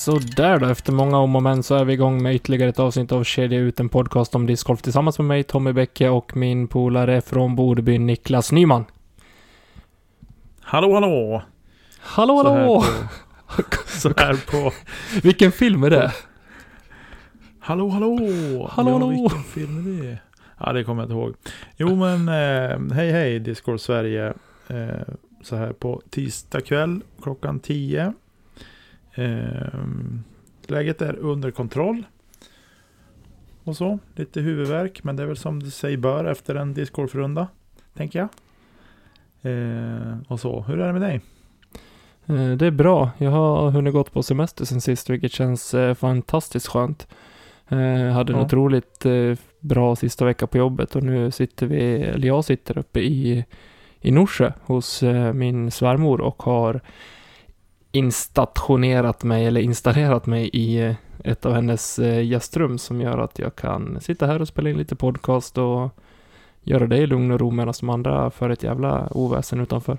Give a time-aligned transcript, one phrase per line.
[0.00, 2.78] Så där då, efter många om och men så är vi igång med ytterligare ett
[2.78, 6.68] avsnitt av Kedja ut, en podcast om discgolf tillsammans med mig, Tommy Bäcke och min
[6.68, 8.84] polare från Bodby, Niklas Nyman.
[10.60, 11.42] Hallå hallå!
[12.00, 12.80] Hallå Så här hallå!
[13.46, 14.72] på- Så här på...
[15.22, 16.12] Vilken film är det?
[17.60, 18.16] Hallå hallå!
[18.70, 19.08] Hallå, ja, hallå.
[19.10, 20.18] vilken film är det?
[20.58, 21.34] Ja, det kommer jag inte ihåg.
[21.76, 24.32] Jo men, eh, hej hej Discord Sverige.
[24.68, 28.12] Eh, så här på tisdag kväll klockan 10.
[29.14, 29.78] Eh,
[30.66, 32.04] läget är under kontroll.
[33.64, 35.04] Och så, lite huvudvärk.
[35.04, 37.48] Men det är väl som det sig bör efter en Discord-runda.
[37.94, 38.28] Tänker jag.
[39.42, 41.20] Eh, och så, hur är det med dig?
[42.26, 43.10] Eh, Det är bra.
[43.18, 47.08] Jag har hunnit gått på semester sen sist, vilket känns eh, fantastiskt skönt.
[47.68, 48.44] Eh, Jag hade en Ja.
[48.44, 53.00] otroligt eh, bra sista vecka på jobbet och nu sitter vi, eller jag sitter uppe
[53.00, 53.44] i,
[54.00, 55.02] i Norsjö hos
[55.34, 56.80] min svärmor och har
[57.92, 63.38] instationerat mig, eller installerat mig i eh, ett av hennes eh, gästrum som gör att
[63.38, 65.90] jag kan sitta här och spela in lite podcast och
[66.62, 69.98] göra det i lugn och ro medan de andra för ett jävla oväsen utanför.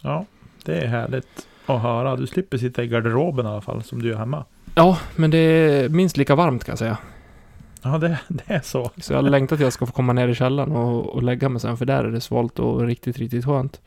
[0.00, 0.24] Ja,
[0.64, 2.16] det är härligt att höra.
[2.16, 4.44] Du slipper sitta i garderoben i alla fall, som du gör hemma.
[4.74, 6.98] Ja, men det är minst lika varmt kan jag säga.
[7.82, 8.90] Ja, det, det är så.
[8.96, 11.60] Så jag längtar att jag ska få komma ner i källaren och, och lägga mig
[11.60, 13.80] sen, för där är det svalt och riktigt, riktigt skönt.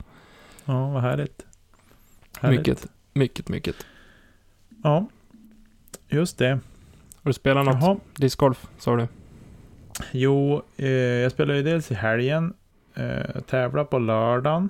[0.66, 1.46] Ja, vad härligt.
[2.42, 2.60] härligt.
[2.60, 3.76] Mycket, mycket, mycket.
[4.84, 5.08] Ja,
[6.10, 6.50] just det.
[7.16, 7.98] Har du spelat något Jaha.
[8.16, 9.08] discgolf, sa du?
[10.12, 12.54] Jo, eh, jag spelade ju dels i helgen.
[12.96, 14.70] Eh, tävla på lördagen.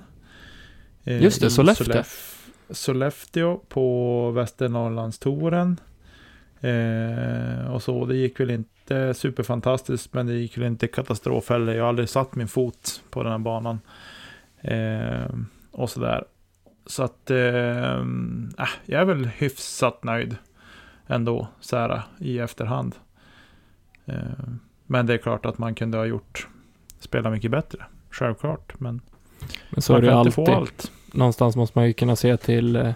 [1.04, 1.86] Eh, Just det, Sollefteå.
[1.86, 5.80] Sollef- Sollefteå på Västernorrlandstouren.
[6.60, 11.74] Eh, och så, det gick väl inte superfantastiskt, men det gick väl inte katastrof heller.
[11.74, 13.80] Jag har aldrig satt min fot på den här banan.
[14.60, 15.34] Eh,
[15.70, 16.24] och sådär.
[16.88, 17.36] Så att, eh,
[18.84, 20.36] jag är väl hyfsat nöjd
[21.06, 22.94] ändå, så här i efterhand.
[24.06, 24.14] Eh,
[24.86, 26.48] men det är klart att man kunde ha gjort,
[27.00, 27.84] spela mycket bättre.
[28.10, 29.00] Självklart, men
[29.70, 30.54] Men så man är det ju kan inte alltid.
[30.54, 30.92] få allt.
[31.12, 32.92] Någonstans måste man ju kunna se till, eh,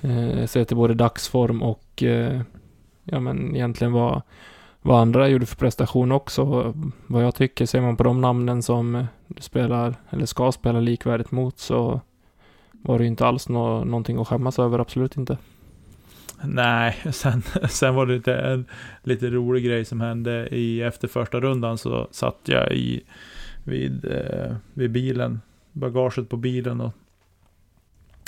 [0.00, 2.40] eh, se till både dagsform och, eh,
[3.04, 4.22] ja men egentligen vad,
[4.82, 6.72] vad andra gjorde för prestation också.
[7.06, 11.30] Vad jag tycker, ser man på de namnen som du spelar, eller ska spela likvärdigt
[11.30, 12.00] mot, så
[12.82, 15.38] var det ju inte alls nå, någonting att skämmas över, absolut inte.
[16.42, 18.64] Nej, sen, sen var det lite, en
[19.02, 23.02] lite rolig grej som hände i efter första rundan så satt jag i
[23.64, 25.40] vid, eh, vid bilen,
[25.72, 26.92] bagaget på bilen och,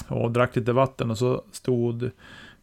[0.09, 2.03] och drack lite vatten och så stod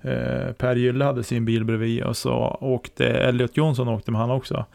[0.02, 4.32] eh, Per Gylle hade sin bil bredvid och så åkte Elliot Jonsson åkte med han
[4.32, 4.66] också.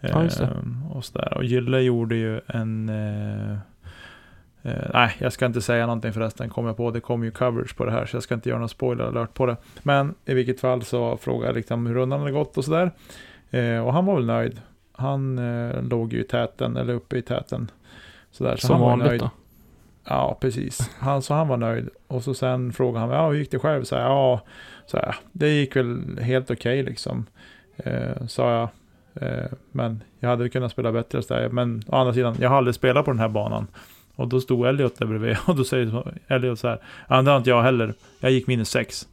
[0.00, 0.44] Ja, just det.
[0.44, 1.34] Eh, och, så där.
[1.34, 3.58] och Gylle gjorde ju en eh,
[4.68, 6.90] Eh, nej, jag ska inte säga någonting förresten, kom jag på.
[6.90, 9.34] Det kommer ju coverage på det här, så jag ska inte göra någon spoiler alert
[9.34, 9.56] på det.
[9.82, 12.90] Men i vilket fall så frågade jag liksom hur rundan hade gått och sådär.
[13.50, 14.60] Eh, och han var väl nöjd.
[14.92, 17.70] Han eh, låg ju i täten, eller uppe i täten.
[18.30, 19.20] Sådär, så Som han var vanligt nöjd.
[19.20, 19.30] då.
[20.04, 20.90] Ja, precis.
[20.98, 21.88] Han, så han var nöjd.
[22.06, 23.84] Och så sen frågade han, ja hur gick det själv?
[23.84, 24.40] Så här, ja,
[24.86, 27.26] så här, det gick väl helt okej liksom.
[27.76, 28.68] Eh, sa jag.
[29.28, 31.22] Eh, men jag hade kunnat spela bättre.
[31.22, 31.48] Så där.
[31.48, 33.66] Men å andra sidan, jag har aldrig spelat på den här banan.
[34.18, 36.78] Och då stod Elliot där bredvid och då säger Elliot så här.
[37.08, 37.94] Ja, det har inte jag heller.
[38.20, 39.08] Jag gick minus sex.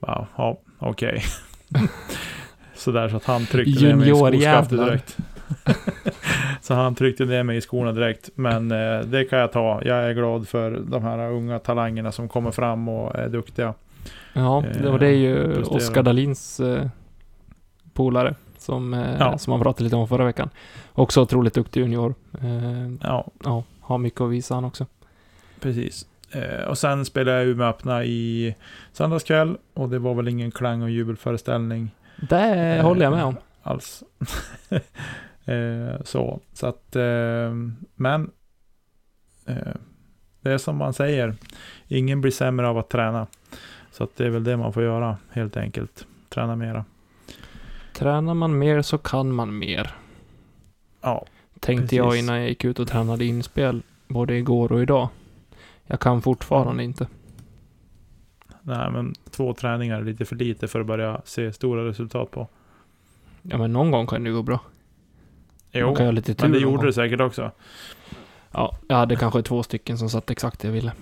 [0.00, 1.22] Ja, ja okej.
[2.74, 5.16] så där så att han tryckte ner mig i skoskaftet direkt.
[6.62, 8.30] så han tryckte ner mig i skorna direkt.
[8.34, 9.80] Men eh, det kan jag ta.
[9.84, 13.74] Jag är glad för de här unga talangerna som kommer fram och är duktiga.
[14.32, 15.62] Ja, Eh, det, och det är ju.
[15.62, 16.86] Oskar Dahlins eh,
[17.94, 19.38] polare som, eh, Ja.
[19.38, 20.50] som man pratade lite om förra veckan.
[20.92, 22.14] Också otroligt duktig junior.
[22.42, 24.86] Eh, Ja, ja, har mycket att visa han också.
[25.60, 26.06] precis.
[26.30, 28.54] Eh, och sen spelade jag Umeå öppna i
[28.92, 29.56] söndagskväll.
[29.74, 31.90] Och det var väl ingen klang och jubelföreställning.
[32.28, 32.38] Det
[32.76, 33.36] Eh, håller jag med om.
[33.62, 34.02] alls.
[35.44, 37.52] eh, så, så att, eh,
[37.94, 38.30] men
[40.40, 41.34] det är som man säger,
[41.88, 43.26] ingen blir sämre av att träna.
[43.92, 46.06] Så att det är väl det man får göra helt enkelt.
[46.28, 46.84] Träna mera.
[47.94, 49.94] Tränar man mer så kan man mer.
[51.00, 51.26] Ja,
[51.60, 52.22] Tänkte jag Precis.
[52.22, 55.08] innan jag gick ut och tränade inspel både igår och idag.
[55.86, 57.06] Jag kan fortfarande inte.
[58.62, 62.48] nej men två träningar är lite för lite för att börja se stora resultat på.
[63.42, 64.60] Ja men någon gång kan det gå bra.
[65.72, 67.50] Jo, kan lite tur men det gjorde det säkert också.
[68.52, 70.92] Ja, jag hade kanske två stycken som satt exakt det jag ville.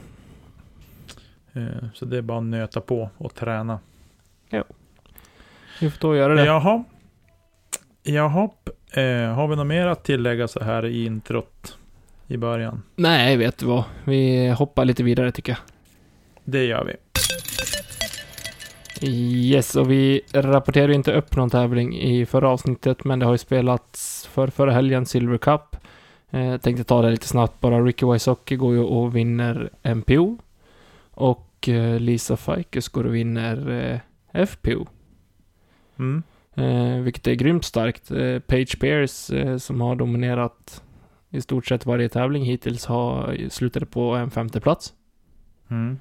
[1.53, 3.79] Eh, så det är bara att nöta på och träna.
[5.81, 6.45] Vi får då göra det.
[6.45, 6.85] Jaha.
[8.03, 8.51] Jaha.
[8.97, 11.79] Eh, har vi något mer att tillägga så här i introt
[12.27, 12.83] i början?
[12.95, 13.85] Nej, vet du vad?
[14.05, 15.59] Vi hoppar lite vidare tycker jag.
[16.45, 16.97] Det gör vi.
[19.09, 23.39] Yes, och vi rapporterade inte upp någon tävling i förra avsnittet, men det har ju
[23.39, 25.77] spelats för förra helgen Silver Cup.
[26.31, 27.81] Eh, tänkte ta det lite snabbt bara.
[27.81, 30.39] Ricky Wysocki går ju och vinner MPO.
[31.11, 33.71] Och eh, Lisa Fikes går och vinner
[34.33, 34.87] eh, FPO.
[35.99, 36.23] Mm.
[36.57, 38.11] Eh, vilket är grymt starkt.
[38.11, 40.83] Eh, Page Pierce eh, som har dominerat
[41.31, 44.93] i stort sett varje tävling hittills har slutade på en femte plats.
[45.69, 45.99] Mm.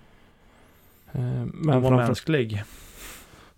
[1.12, 2.64] Eh, Men men var framför, mänsklig.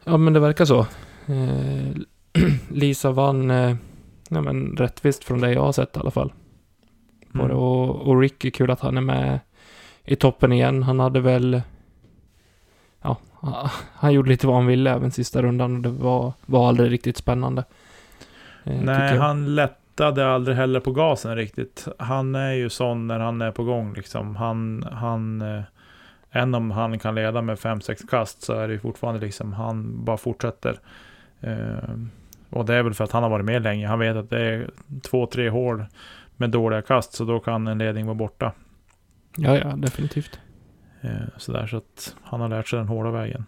[0.04, 0.80] Ja, men det verkar så.
[1.28, 1.90] Eh,
[2.70, 3.76] Lisa vann, eh,
[4.30, 6.34] ja men rättvist från det jag har sett i alla fall.
[7.34, 7.48] Mm.
[7.48, 7.54] det.
[7.54, 9.40] Och, och Ricky, kul att han är med
[10.06, 10.84] i toppen igen.
[10.84, 11.62] Han hade väl,
[13.94, 17.18] han gjorde lite vad han ville även sista rundan och det var, var aldrig riktigt
[17.18, 17.64] spännande.
[18.64, 21.88] Eh, Nej, han lättade aldrig heller på gasen riktigt.
[22.00, 24.36] Han är ju sån när han är på gång liksom.
[24.36, 25.64] Han, han, eh,
[26.32, 30.18] än om han kan leda med 5-6 kast så är det fortfarande liksom, han bara
[30.18, 30.80] fortsätter.
[31.42, 31.96] Eh,
[32.50, 33.88] och det är väl för att han har varit med länge.
[33.88, 34.70] Han vet att det är
[35.02, 35.86] två, tre hål
[36.38, 38.52] med dåliga kast, så då kan en ledning vara borta.
[39.38, 40.40] Ja, ja, definitivt.
[41.08, 43.46] Eh, sådär, så att han har lärt sig den hårda vägen.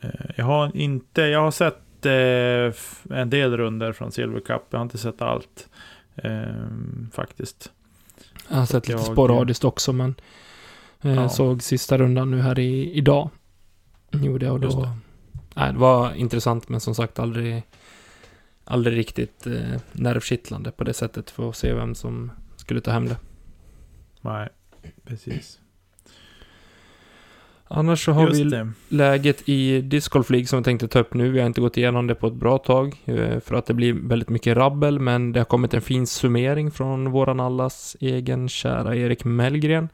[0.00, 4.62] Eh, jag har inte, jag har sett eh, en del runder från Silver Cup.
[4.70, 5.68] Jag har inte sett allt.
[6.14, 6.42] Eh,
[7.12, 7.72] faktiskt.
[8.48, 10.14] Jag har sett lite Jag- sporadiskt också, men
[11.00, 11.28] Ja.
[11.28, 13.30] såg sista rundan nu här i, idag.
[14.10, 14.80] Gjorde jag och då...
[14.82, 14.90] det.
[15.54, 17.62] Nej, det var intressant, men som sagt aldrig,
[18.64, 23.08] aldrig riktigt eh, nervkittlande på det sättet för att se vem som skulle ta hem
[23.08, 23.16] det.
[24.20, 24.48] Nej,
[25.04, 25.60] precis.
[27.68, 28.68] Annars så har Just vi det.
[28.88, 31.30] läget i Disc Golf League som vi tänkte ta upp nu.
[31.30, 33.92] Vi har inte gått igenom det på ett bra tag eh, för att det blir
[33.92, 38.96] väldigt mycket rabbel, men det har kommit en fin summering från våran allas egen kära
[38.96, 39.88] Erik Mellgren.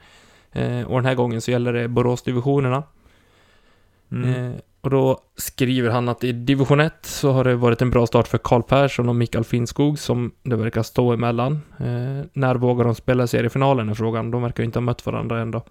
[0.53, 2.83] Eh, och den här gången så gäller det Boråsdivisionerna.
[4.13, 4.53] Mm.
[4.53, 8.07] Eh, och då skriver han att i division 1 så har det varit en bra
[8.07, 11.61] start för Karl Persson och Mikael Finnskog som det verkar stå emellan.
[12.33, 14.31] När vågar de spela seriefinalen är frågan.
[14.31, 15.59] De verkar ju inte ha mött varandra ändå.
[15.59, 15.63] Eh,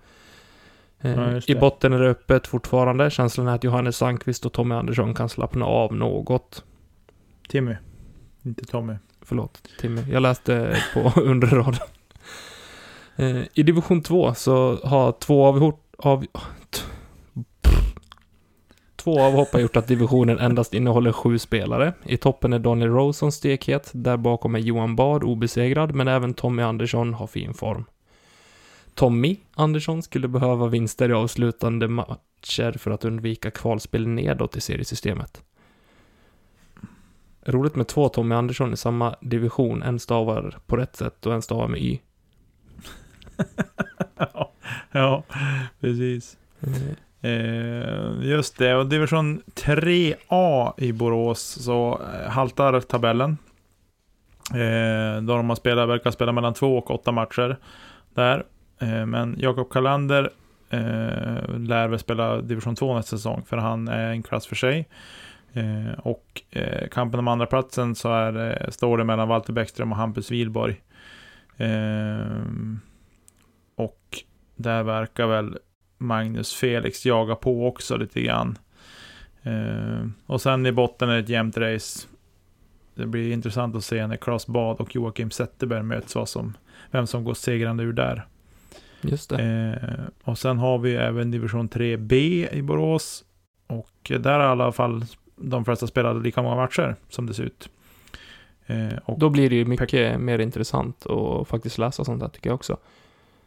[1.02, 3.10] Ja, just I botten är det öppet fortfarande.
[3.10, 6.64] Känslan är att Johannes Sandqvist och Tommy Andersson kan slappna av något.
[7.50, 7.76] Timmy.
[8.46, 8.94] Inte Tommy.
[9.22, 10.02] Förlåt, Timmy.
[10.12, 11.88] Jag läste på under raden.
[13.16, 15.46] Eh, I division 2 så har två.
[15.98, 16.82] Av, t-
[18.96, 21.94] två avhopp har gjort att divisionen endast innehåller sju spelare.
[22.06, 23.92] I toppen är Daniel Rosen stekhet.
[23.94, 27.86] Där bakom är Johan Bard obesegrad, men även Tommy Andersson har fin form.
[28.96, 35.44] Tommy Andersson skulle behöva vinster i avslutande matcher för att undvika kvalspel nedåt i seriesystemet.
[37.46, 39.84] Roligt med två Tommy Andersson i samma division.
[39.84, 42.00] En stavar på rätt sätt och en stavar med Y.
[44.92, 45.24] ja,
[45.80, 46.38] precis.
[47.22, 53.38] Eh, just det, och division 3A i Borås så eh, haltar tabellen.
[54.54, 57.58] Eh, då de har spelat, verkar spela mellan två och åtta matcher
[58.14, 58.46] där.
[58.82, 60.30] Eh, men Jakob Kalander
[60.70, 64.88] eh, lär väl spela division 2 nästa säsong, för han är en klass för sig.
[65.54, 69.92] Eh, och eh, kampen om andra platsen så är, eh, står det mellan Walter Bäckström
[69.92, 70.82] och Hampus Wilborg.
[71.58, 72.42] Eh,
[73.76, 74.24] och
[74.56, 75.58] där verkar väl
[75.98, 78.58] Magnus Felix jaga på också lite grann.
[79.44, 82.08] Eh, och sen i botten är det ett jämnt race.
[82.96, 86.58] Det blir intressant att se när Claes Bad och Joakim Zetterberg möts, vad som,
[86.92, 88.26] vem som går segrande ur där.
[89.02, 89.44] Just det.
[89.82, 92.14] Eh, och sen har vi även division 3B
[92.52, 93.24] i Borås.
[93.68, 95.06] Och där har i alla fall
[95.36, 97.70] de flesta spelat lika många matcher som det ser ut.
[98.66, 102.56] Eh, Då blir det ju mycket mer intressant att faktiskt läsa sånt där tycker jag
[102.56, 102.78] också.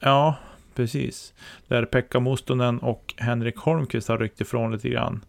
[0.01, 0.37] Ja,
[0.75, 1.35] precis.
[1.69, 5.25] Där Pekka Mustonen och Henrik Holmqvist har ryckt ifrån lite grann.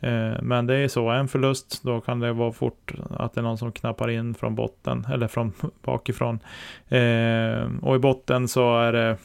[0.00, 3.42] Eh, men det är så, en förlust, då kan det vara fort att det är
[3.42, 6.38] någon som knappar in från botten, eller från bakifrån.
[6.88, 9.16] Eh, och i botten så är det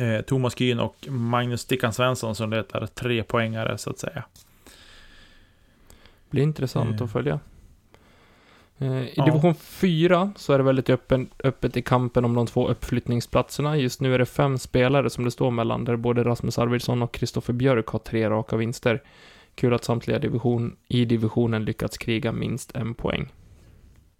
[0.00, 4.24] eh, Thomas Kyn och Magnus Stickan Svensson som letar tre poängare så att säga.
[6.30, 7.04] Blir intressant Eh.
[7.04, 7.40] att följa.
[8.78, 9.24] Eh, I Ja.
[9.24, 13.76] division 4 så är det väldigt öppen, öppet i kampen om de två uppflyttningsplatserna.
[13.76, 17.12] Just nu är det fem spelare som det står mellan, där både Rasmus Arvidsson och
[17.14, 19.02] Kristoffer Björk har tre raka vinster.
[19.54, 23.32] Kul att samtliga division, i divisionen lyckats kriga minst en poäng.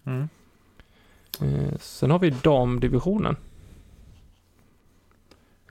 [0.04, 0.28] Mm.
[1.40, 3.36] Eh, sen har vi damdivisionen.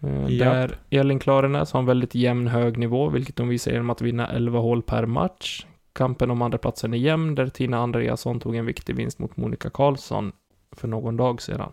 [0.03, 0.39] Eh, Japp.
[0.39, 4.27] där Elin Klarenäs har en väldigt jämn hög nivå, vilket de visar genom att vinna
[4.27, 5.65] 11 hål per match.
[5.93, 9.69] Kampen om andra platsen är jämn, där Tina Andreasson tog en viktig vinst mot Monica
[9.69, 10.31] Karlsson
[10.71, 11.71] för någon dag sedan.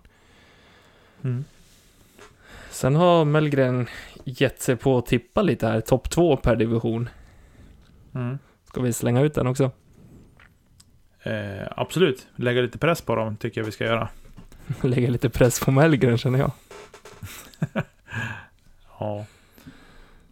[1.23, 1.45] Mm.
[2.71, 3.87] Sen har Mellgren
[4.25, 7.09] gett sig på att tippa lite här, topp två per division.
[8.15, 8.39] Mm.
[8.65, 9.71] Ska vi slänga ut den också?
[11.23, 14.09] Eh, absolut, lägga lite press på dem tycker jag vi ska göra.
[14.83, 16.51] Lägga lite press på Mellgren känner jag.
[18.99, 19.27] Ja,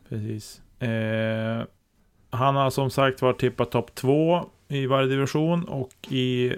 [0.09, 0.63] precis.
[0.79, 1.63] Eh,
[2.31, 6.57] han har som sagt varit tippat topp två i varje division och i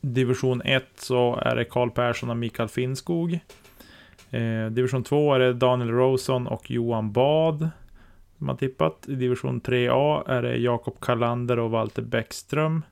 [0.00, 3.40] division 1 så är det Karl Persson och Mikael Finnskog.
[4.30, 7.70] Eh, division 2 är det Daniel Rosen och Johan Bad
[8.38, 9.08] som har tippat.
[9.08, 12.82] I division 3A är det Jakob Kalander och Walter Bäckström.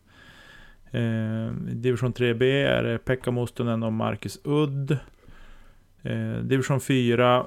[0.91, 4.99] Eh, I division 3B är det Pekka Mustonen och Marcus Udd.
[6.03, 7.47] Eh, division 4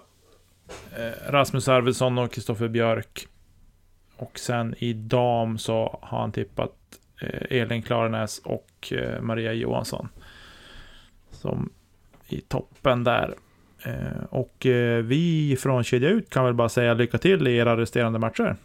[0.98, 3.28] eh, Rasmus Arvidsson och Kristoffer Björk.
[4.18, 6.76] Och sen i dam så har han tippat
[7.22, 10.10] eh, Elin Klarenäs och eh, Maria Johansson.
[11.32, 11.70] Som
[12.28, 13.36] i toppen där.
[13.84, 17.78] Eh, och eh, vi från Kedja Ut kan väl bara säga lycka till i era
[17.78, 18.56] resterande matcher.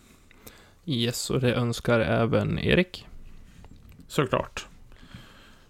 [0.86, 3.06] Yes, och det önskar även Erik.
[4.08, 4.66] Såklart.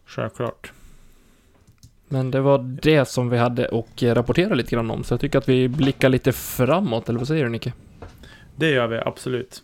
[0.04, 0.72] Självklart.
[2.12, 5.38] Men det var det som vi hade och rapportera lite grann om, så jag tycker
[5.38, 7.72] att vi blickar lite framåt, eller vad säger du Nicke?
[8.56, 9.62] Det gör vi absolut.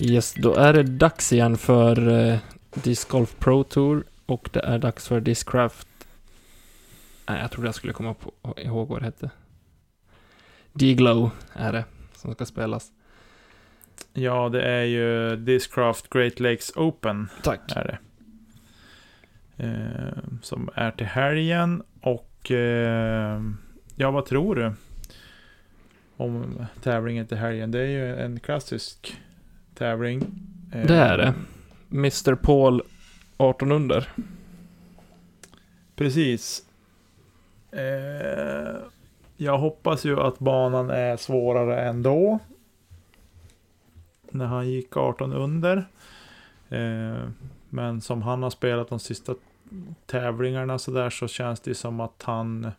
[0.00, 2.38] Yes, då är det dags igen för eh,
[2.74, 5.88] Disc Golf Pro Tour och det är dags för Discraft.
[7.28, 9.30] Nej, jag trodde jag skulle komma på, ihåg vad det hette.
[10.72, 12.92] D-Glow är det som ska spelas.
[14.12, 17.28] Ja, det är ju Discraft Great Lakes Open.
[17.42, 17.60] Tack.
[17.76, 17.98] är det.
[19.56, 23.40] Eh, som är till helgen och eh,
[23.96, 24.72] ja, vad tror du?
[26.16, 27.70] Om tävlingen till helgen.
[27.70, 29.16] Det är ju en klassisk
[29.74, 30.22] tävling.
[30.72, 31.34] Eh, Det är det.
[31.90, 32.82] Mr Paul
[33.36, 34.08] 18 under.
[35.96, 36.62] Precis.
[37.70, 38.76] Eh,
[39.36, 42.38] jag hoppas ju att banan är svårare ändå.
[44.30, 45.76] När han gick 18 under.
[46.68, 47.28] Eh,
[47.74, 49.34] men som han har spelat de sista
[50.06, 52.70] tävlingarna så där så känns det som att han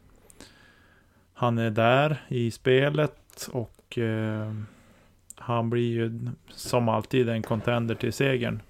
[1.34, 4.54] han är där i spelet och eh,
[5.36, 8.62] han blir ju som alltid en contender till segern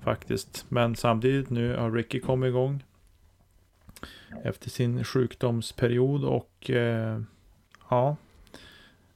[0.00, 0.64] faktiskt.
[0.68, 2.84] Men samtidigt nu har Ricky kommit igång
[4.44, 7.20] efter sin sjukdomsperiod och eh,
[7.90, 8.16] ja,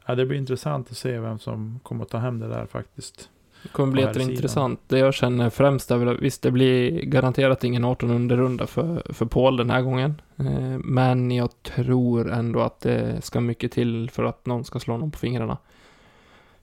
[0.06, 3.30] ja, det blir intressant att se vem som kommer att ta hem det där faktiskt.
[3.64, 4.80] Det kommer bli jätteintressant.
[4.87, 9.02] Det jag känner främst är väl att visst, det blir garanterat ingen 18 under-runda för,
[9.12, 10.23] för Paul den här gången.
[10.37, 14.94] Eh, men jag tror ändå att det ska mycket till för att någon ska slå
[14.94, 15.59] honom på fingrarna.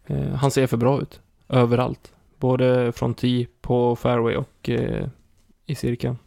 [0.06, 1.20] Eh, han ser för bra ut.
[1.50, 2.14] Överallt.
[2.38, 5.08] Både från tee, på fairway och eh,
[5.66, 6.18] i cirkeln.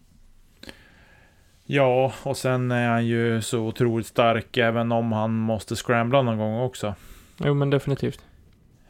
[1.65, 6.39] Ja, och sen är han ju så otroligt stark även om han måste scrambla någon
[6.39, 6.95] gång också.
[7.39, 8.25] Jo, men definitivt.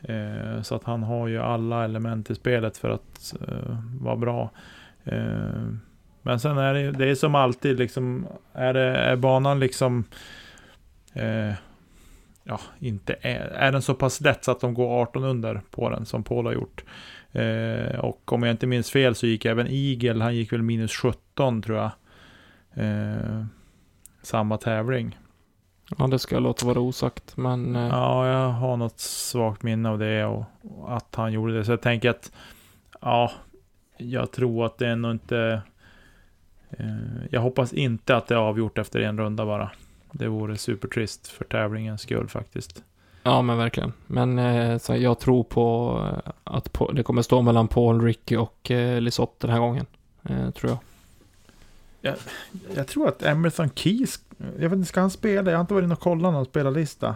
[0.09, 4.51] Eh, så att han har ju alla element i spelet för att eh, vara bra.
[5.05, 5.69] Eh,
[6.23, 10.05] men sen är det, ju- det är som alltid liksom, är, det, är banan liksom,
[12.45, 15.91] ja, inte är, är den så pass lätt så att de går 18 under på
[15.91, 16.85] den som Paul har gjort.
[17.33, 20.93] Eh, och om jag inte minns fel så gick även Eagle, han gick väl minus
[20.97, 21.91] 17 tror jag.
[22.75, 23.45] Eh,
[24.23, 25.19] samma tävling.
[25.99, 27.77] Ja, det ska jag låta vara osagt, men...
[27.77, 31.65] Eh, Ja, jag har något svagt minne av det och, och att han gjorde det.
[31.65, 32.33] Så jag tänker att,
[33.01, 33.33] ja,
[33.97, 35.63] jag tror att det är nog inte...
[36.71, 36.87] Eh,
[37.31, 39.71] jag hoppas inte att det är avgjort efter en runda bara.
[40.13, 42.83] Det vore supertrist för tävlingens skull faktiskt.
[43.23, 43.93] Ja, men verkligen.
[44.07, 45.99] Men eh, så jag tror på
[46.45, 49.87] att på, det kommer stå mellan Paul, Ricky och eh, Lisotte den här gången.
[50.23, 50.79] Eh, tror jag.
[52.75, 55.51] Jag tror att Emerson Keys, jag vet inte, ska han spela?
[55.51, 57.09] Jag har inte varit inne och kollat någon spelarlista.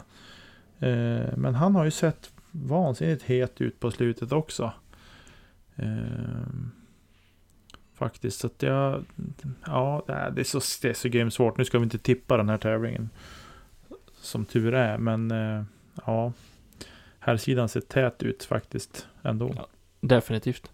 [0.79, 4.73] Eh, men han har ju sett vansinnigt het ut på slutet också.
[5.77, 6.49] Eh,
[7.95, 9.05] faktiskt, så att jag...
[9.67, 11.59] Ja, det är, det är så, det är så grymt svårt.
[11.59, 13.11] Nu ska vi inte tippa den här tävlingen.
[14.21, 15.65] Som tur är, men eh,
[16.07, 16.33] ja.
[17.19, 19.53] Här sidan ser tät ut faktiskt ändå.
[19.57, 19.67] Ja.
[20.01, 20.71] Definitivt.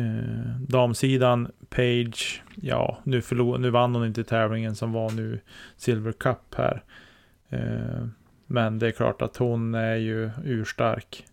[0.00, 5.40] Eh, damsidan, Page, ja, nu, förlor, nu vann hon inte tävlingen som var nu
[5.76, 6.84] Silver Cup här.
[7.48, 8.06] Eh,
[8.46, 11.26] men det är klart att hon är ju urstark.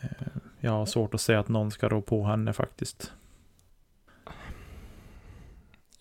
[0.00, 0.26] Eh,
[0.60, 3.12] jag har svårt att säga att någon ska rå på henne faktiskt.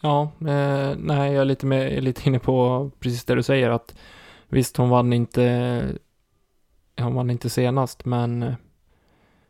[0.02, 3.96] Ja, eh, nej, jag är lite, med, lite inne på precis det du säger att
[4.50, 5.88] visst, hon vann inte,
[6.98, 8.54] hon vann inte senast, men eh,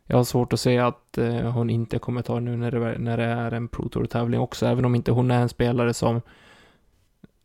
[0.06, 3.16] jag har svårt att se att eh, hon inte kommer ta nu när det, när
[3.16, 6.20] det är en Pro Tour-tävling också, även om inte hon är en spelare som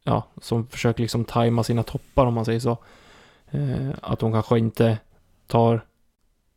[0.03, 2.77] ja, som försöker liksom tajma sina toppar om man säger så.
[3.51, 4.97] Eh, att hon kanske inte
[5.47, 5.85] tar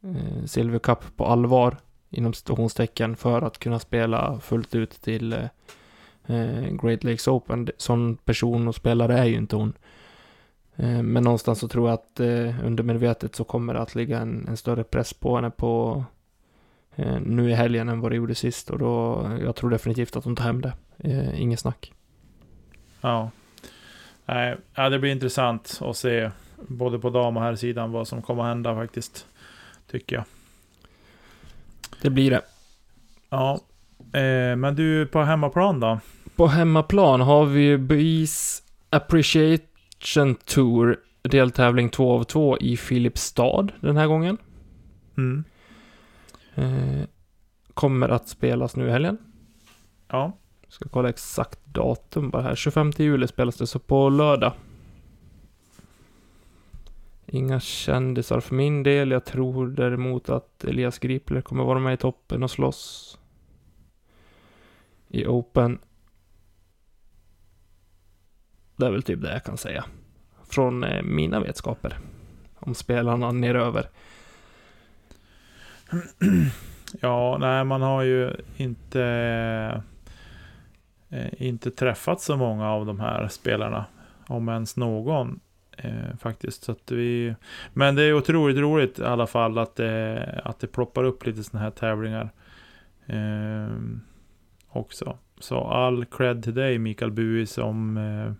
[0.02, 1.76] eh, Silver Cup på allvar
[2.10, 5.46] inom situationstecken för att kunna spela fullt ut till eh,
[6.26, 7.68] eh Great Lakes Open.
[7.76, 9.72] Sån person och spelare är ju inte hon.
[10.76, 14.48] Eh, men någonstans så tror jag att eh, undermedvetet så kommer det att ligga en,
[14.48, 16.04] en större press på henne på
[16.96, 20.24] eh, nu i helgen än vad det gjorde sist och då, jag tror definitivt att
[20.24, 20.72] hon tar hem det.
[21.36, 21.92] Inget snack.
[23.00, 23.30] Ja.
[24.26, 26.30] Nej, ja, det blir intressant att se
[26.68, 29.26] både på dam och här sidan vad som kommer hända faktiskt.
[29.90, 30.24] Tycker jag.
[32.02, 32.42] Det blir det.
[33.30, 33.60] Ja.
[34.18, 36.00] Eh, men du, på hemmaplan då?
[36.36, 38.62] På hemmaplan har vi Bees
[40.02, 44.38] Appreciation Tour, deltävling 2 av 2 i Filipstad den här gången.
[45.16, 45.44] Mm.
[46.54, 47.06] Eh,
[47.74, 49.18] kommer att spelas nu i helgen.
[50.08, 50.32] Ja.
[50.68, 52.54] Ska kolla exakt datum bara här.
[52.54, 54.52] 25 juli spelas det, så på lördag.
[57.26, 59.10] Inga kändisar för min del.
[59.10, 63.18] Jag tror däremot att Elias Gripler kommer vara med i toppen och slåss.
[65.08, 65.78] I Open.
[68.76, 69.84] Det är väl typ det jag kan säga.
[70.50, 71.98] Från eh, mina vetskaper.
[72.58, 73.86] Om spelarna neröver.
[77.00, 79.02] Ja, nej, man har ju inte
[81.10, 83.84] eh, inte träffat så många av de här spelarna.
[84.26, 85.40] Om ens någon.
[85.76, 86.64] Eh, faktiskt.
[86.64, 87.34] Så att vi,
[87.72, 91.42] men det är otroligt roligt i alla fall att det, att det ploppar upp lite
[91.44, 92.30] sådana här tävlingar.
[93.06, 93.76] Eh,
[94.68, 95.18] också.
[95.38, 98.32] Så all cred till dig Mikael Bui som, eh,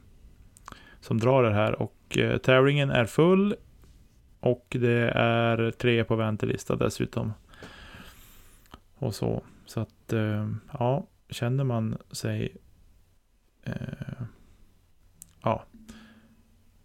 [1.02, 1.82] som drar det här.
[1.82, 3.54] Och eh, tävlingen är full.
[4.40, 7.32] Och det är tre på väntelista dessutom.
[8.94, 9.42] Och så.
[9.66, 12.56] Så att, eh, ja, känner man sig
[13.62, 13.74] eh,
[15.42, 15.64] ja,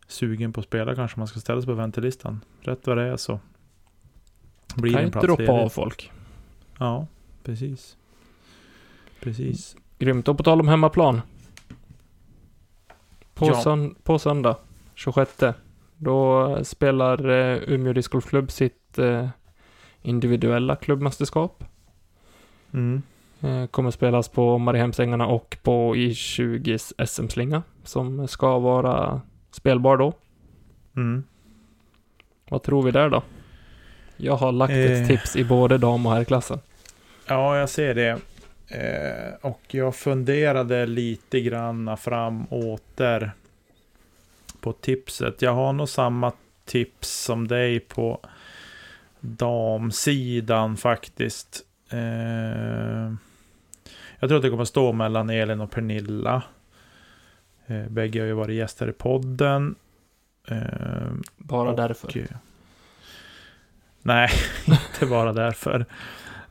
[0.08, 2.42] sugen på att spela kanske man ska ställa sig på väntelistan.
[2.62, 3.40] Rätt vad det är så
[4.76, 5.66] blir kan det en inte plats droppa ledig.
[5.66, 6.12] av folk.
[6.80, 7.08] Ja,
[7.44, 7.98] precis.
[9.20, 9.76] Precis.
[10.00, 10.28] Grymt.
[10.28, 11.22] Och på tal om hemmaplan.
[13.38, 13.54] På, Ja.
[13.62, 14.56] sön- på söndag,
[14.96, 15.44] 26.
[15.98, 19.28] Då spelar eh, Umeå discgolfklubb sitt eh,
[20.02, 21.64] individuella klubbmästerskap.
[22.74, 23.02] Mm.
[23.42, 29.22] Eh, kommer spelas på Mariehemsängarna och på I20 SM-slinga som ska vara
[29.52, 30.14] spelbar då.
[30.96, 31.24] Mm.
[32.50, 33.24] Vad tror vi där då?
[34.18, 35.08] Jag har lagt ett Eh.
[35.08, 36.60] tips i både dam och herrklassen.
[37.28, 38.20] Ja, jag ser det.
[38.68, 43.32] Eh, och jag funderade lite grann fram åter
[44.60, 45.42] på tipset.
[45.42, 46.32] Jag har nog samma
[46.66, 48.20] tips som dig på
[49.20, 51.62] damsidan faktiskt.
[51.90, 53.14] Eh,
[54.20, 56.44] jag tror att det kommer stå mellan Elin och Pernilla.
[57.68, 59.76] Eh, bägge har ju varit gäster i podden.
[60.48, 60.58] Eh,
[61.38, 62.18] Bara och, därför.
[62.20, 62.26] eh,
[64.02, 64.30] Nej,
[64.68, 65.86] inte bara därför.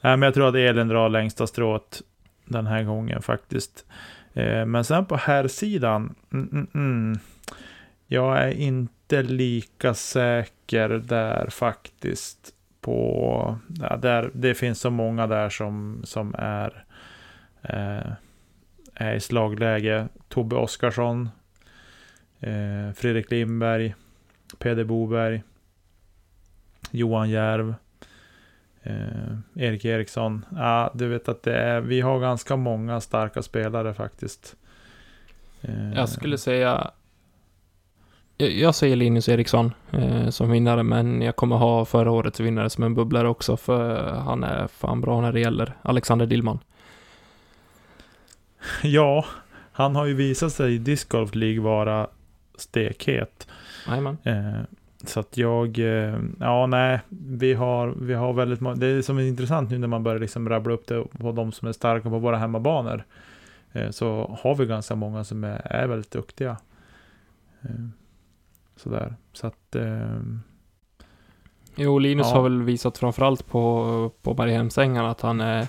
[0.07, 2.03] Nej, men jag tror att Elin drar längsta strået
[2.45, 3.87] den här gången faktiskt.
[4.33, 7.19] Eh, men sen på här sidan mm, mm, mm,
[8.07, 12.55] Jag är inte lika säker där faktiskt.
[12.81, 16.85] På, ja, där, det finns så många där som, som är,
[17.63, 18.13] eh,
[18.95, 20.09] är i slagläge.
[20.29, 21.29] Tobbe Oskarsson,
[22.41, 23.95] eh, Fredrik Lindberg,
[24.59, 25.43] Peder Boberg,
[26.91, 27.75] Johan Järv,
[28.87, 30.45] eh, Erik Eriksson.
[30.57, 34.57] Ja, du vet att det är, vi har ganska många starka spelare faktiskt.
[35.63, 36.91] Eh, Jag skulle säga...
[38.39, 42.71] Jag, jag säger Linus Eriksson eh, som vinnare, men jag kommer ha förra årets vinnare
[42.71, 45.73] som en bubblare också, för han är fan bra när det gäller.
[45.83, 46.59] Alexander Dillman.
[48.83, 49.25] Ja,
[49.73, 52.07] han har ju visat sig i Disc Golf League vara
[52.59, 53.49] stekhet.
[53.89, 54.19] Jajamän.
[54.23, 54.61] Eh,
[55.05, 59.19] så att jag, eh, ja nej, vi har, vi har väldigt många, det är som
[59.19, 62.11] är intressant nu när man börjar liksom rabbla upp det på de som är starka
[62.11, 63.05] på våra hemmabanor.
[63.73, 66.57] Eh, så har vi ganska många som är, är väldigt duktiga.
[67.63, 67.87] Eh,
[68.77, 69.77] sådär, så att...
[71.79, 72.35] Jo, Linus ja.
[72.35, 75.67] har väl visat framförallt på, på Berghemsängarna att han är,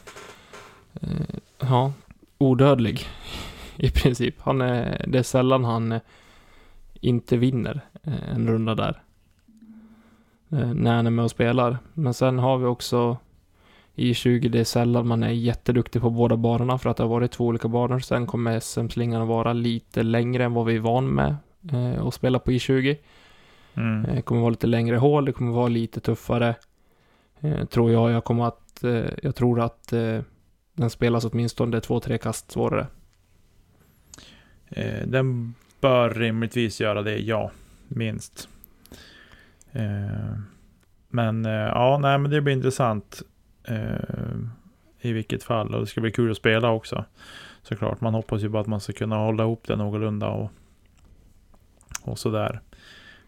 [1.60, 1.94] ja,
[2.38, 3.02] odödlig
[3.76, 4.36] i princip.
[4.40, 6.00] Han är, det är sällan han
[6.94, 9.02] inte vinner en runda där.
[10.52, 11.78] Eh, när han är med och spelar.
[11.94, 13.18] Men sen har vi också
[13.96, 17.10] i 20, det är sällan man är jätteduktig på båda banorna för att det har
[17.10, 18.00] varit två olika banor.
[18.00, 21.36] Sen kommer SM-slingan att vara lite längre än vad vi är van med
[21.72, 22.98] eh, att spela på I20.
[23.74, 24.04] Mm.
[24.04, 26.56] Det eh, kommer vara lite längre hål, det kommer vara lite tuffare.
[27.40, 28.12] Eh, tror jag.
[28.12, 29.94] Jag kommer att, eh, jag tror att
[30.74, 32.88] den spelas åtminstone två, tre kast svårare.
[35.06, 37.52] den bör rimligtvis göra det, ja.
[37.88, 38.50] Minst.
[39.78, 40.40] Eh,
[41.10, 43.22] men eh, ja, nej, men det blir intressant
[43.64, 44.38] eh,
[45.02, 45.74] i vilket fall.
[45.76, 47.06] Och det ska bli kul att spela också.
[47.62, 50.52] Såklart, man hoppas ju bara att man ska kunna hålla ihop det någorlunda och,
[52.04, 52.62] och sådär.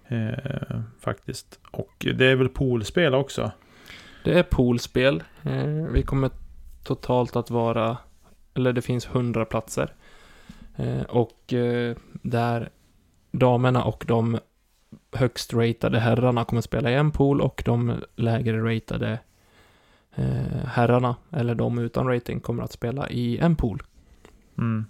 [0.08, 1.60] Eh, faktiskt.
[1.72, 3.52] Och det är väl poolspel också?
[4.24, 5.24] Det är poolspel.
[5.44, 6.30] Eh, vi kommer
[6.84, 7.98] totalt att vara,
[8.54, 9.94] eller det finns hundra platser.
[10.76, 12.70] Eh, och eh, där
[13.32, 14.40] damerna och de
[15.12, 19.20] högst ratade herrarna kommer spela i en pool och de lägre ratade
[20.16, 23.84] eh, herrarna, eller de utan rating, kommer att spela i en pool.
[24.58, 24.86] Mm.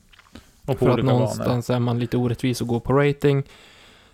[0.66, 1.76] Och för att någonstans banor.
[1.76, 3.44] är man lite orättvis och går på rating.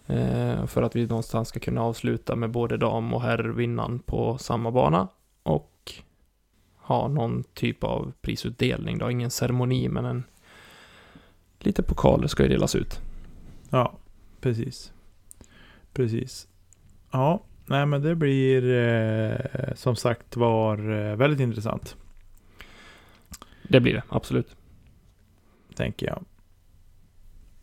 [0.07, 4.71] Eh, för att vi någonstans ska kunna avsluta med både dam och herrvinnaren på samma
[4.71, 5.07] bana.
[5.43, 5.93] Och
[6.77, 9.11] ha någon typ av prisutdelning då.
[9.11, 10.23] Ingen ceremoni, men en
[11.59, 12.99] lite pokaler ska ju delas ut.
[13.69, 13.93] Ja,
[14.41, 14.91] precis.
[15.95, 16.47] Precis.
[17.11, 21.95] Ja, nej men det blir eh, som sagt var eh, väldigt intressant.
[23.63, 24.55] Det blir det, absolut.
[25.75, 26.23] Tänker jag.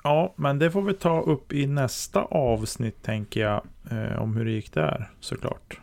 [0.04, 3.62] Ja, men det får vi ta upp i nästa avsnitt tänker jag.
[3.90, 5.80] Eh, om hur det gick där såklart.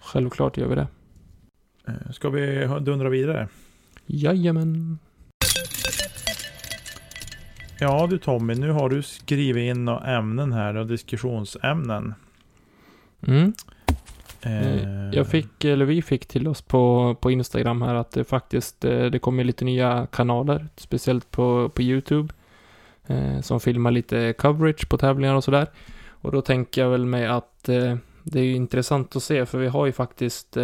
[0.00, 0.88] Självklart gör vi det.
[1.88, 3.48] Eh, ska vi dundra vidare?
[4.06, 4.98] Jajamän.
[7.78, 12.14] Ja du Tommy, nu har du skrivit in några ämnen här och diskussionsämnen.
[13.26, 13.52] Mm.
[14.40, 15.10] Eh.
[15.12, 19.04] Jag fick, eller vi fick till oss på, på Instagram här att det faktiskt, eh,
[19.04, 22.34] det kommer lite nya kanaler, speciellt på, på YouTube,
[23.06, 25.66] eh, som filmar lite coverage på tävlingar och sådär.
[26.08, 29.58] Och då tänker jag väl mig att eh, det är ju intressant att se, för
[29.58, 30.56] vi har ju faktiskt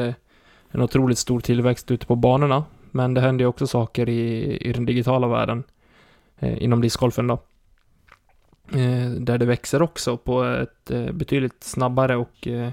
[0.71, 4.73] en otroligt stor tillväxt ute på banorna, men det händer ju också saker i, i
[4.73, 5.65] den digitala världen
[6.43, 7.43] inom discgolfen då.
[8.73, 12.71] Eh, där det växer också på ett eh, betydligt snabbare och eh,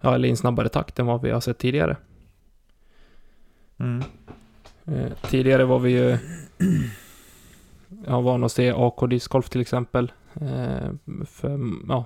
[0.00, 1.96] ja, eller i en snabbare takt än vad vi har sett tidigare.
[3.78, 4.02] Mm.
[4.84, 6.18] Eh, tidigare var vi ju
[8.06, 10.12] ja, vana att se AK discgolf till exempel.
[10.34, 10.90] Eh,
[11.26, 12.04] för ja,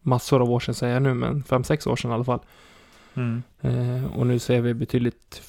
[0.00, 2.40] massor av år sedan säger jag nu, men fem sex år sedan i alla fall.
[3.14, 3.42] Mm.
[4.16, 5.42] och nu ser vi betydligt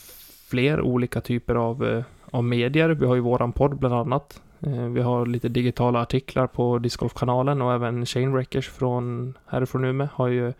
[0.47, 2.89] fler olika typer av, av medier.
[2.89, 4.41] Vi har ju våran podd bland annat.
[4.67, 10.07] Eh, vi har lite digitala artiklar på Discgolf-kanalen och även Shane Wreckers från härifrån Umeå
[10.13, 10.53] har ju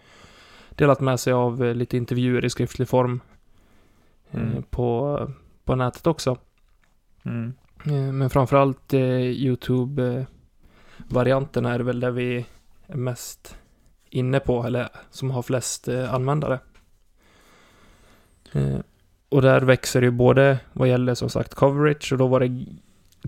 [0.70, 3.22] delat med sig av eh, lite intervjuer i skriftlig form
[4.32, 4.64] eh, mm.
[4.64, 5.20] på,
[5.66, 6.38] på nätet också.
[7.24, 7.54] Mm.
[8.18, 12.46] Men framförallt YouTube-varianterna är väl där vi
[12.88, 13.58] är mest
[14.10, 16.60] inne på, eller som har flest användare.
[19.30, 22.66] Och där växer ju både vad gäller som sagt coverage och då var det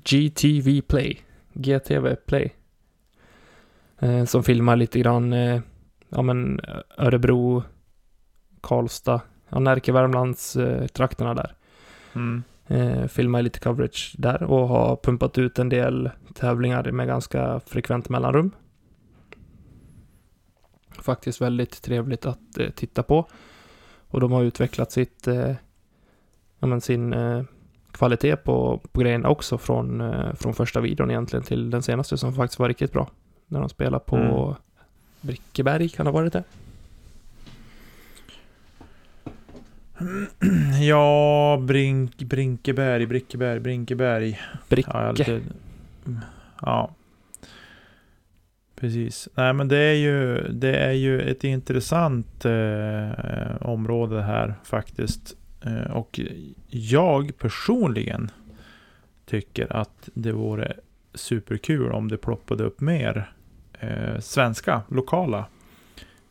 [0.04, 1.22] GTV Play.
[1.54, 2.54] GTV Play.
[4.00, 5.62] Eh, som filmar lite grann, eh,
[6.10, 6.60] ja men
[6.98, 7.64] Örebro,
[8.62, 11.56] Karlstad, ja Närke, Värmlands eh, trakterna där.
[12.16, 12.44] Mm.
[12.68, 18.10] Eh, filmar lite coverage där och har pumpat ut en del tävlingar med ganska frekvent
[18.10, 18.52] mellanrum.
[20.90, 23.28] Faktiskt väldigt trevligt att eh, titta på.
[24.08, 25.56] Och de har utvecklat sitt, eh,
[26.60, 27.14] ja men sin
[27.96, 32.34] kvalitet på, på grejerna också från, eh, från första videon egentligen till den senaste som
[32.34, 33.10] faktiskt var riktigt bra.
[33.48, 34.56] När de spelar på mm.
[35.22, 36.44] Brickeberg, kan det ha varit det?
[40.82, 44.40] Ja, Brink, Brinkeberg, Brickeberg, Brinkeberg.
[44.70, 44.92] Bricke.
[44.94, 45.42] Ja, lite,
[46.62, 46.92] ja.
[48.76, 49.30] Precis.
[49.36, 55.38] Nej men det är ju, det är ju ett intressant eh, område här faktiskt.
[55.66, 56.20] Eh, och
[56.70, 58.32] jag personligen
[59.26, 60.74] tycker att det vore
[61.14, 63.32] superkul om det ploppade upp mer
[63.80, 65.46] eh, svenska, lokala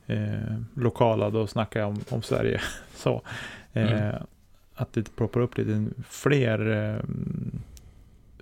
[0.06, 2.60] eh, lokala, då snackar jag om, om Sverige.
[2.94, 3.22] så,
[3.72, 4.22] eh, Mm.
[4.76, 7.00] Att det ploppar upp lite fler eh,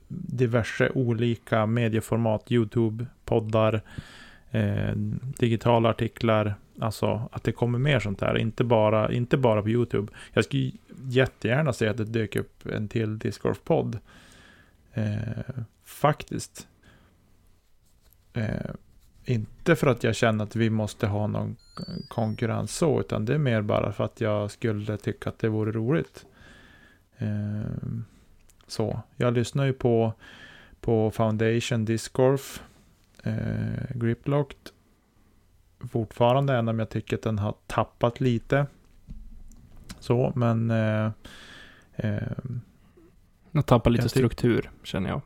[0.08, 3.80] diverse olika medieformat, YouTube, poddar,
[4.50, 4.92] eh,
[5.38, 6.54] digitala artiklar.
[6.80, 10.12] Alltså att det kommer mer sånt här, inte bara, inte bara på YouTube.
[10.32, 10.72] Jag skulle
[11.08, 13.98] jättegärna se att det dök upp en till Discgolf-podd.
[14.92, 16.68] Eh, faktiskt.
[18.32, 18.70] Eh,
[19.24, 21.56] inte för att jag känner att vi måste ha någon
[22.08, 25.72] konkurrens så, utan det är mer bara för att jag skulle tycka att det vore
[25.72, 26.26] roligt.
[27.18, 27.62] Eh,
[28.66, 30.12] så, jag lyssnar ju på,
[30.80, 32.62] på Foundation Discgolf,
[33.22, 34.70] eh, Griplocked.
[35.90, 38.66] Fortfarande, även om jag tycker att den har tappat lite.
[40.00, 41.10] Så, men eh,
[41.96, 42.22] eh,
[43.50, 45.20] Jag tappar lite struktur, känner jag.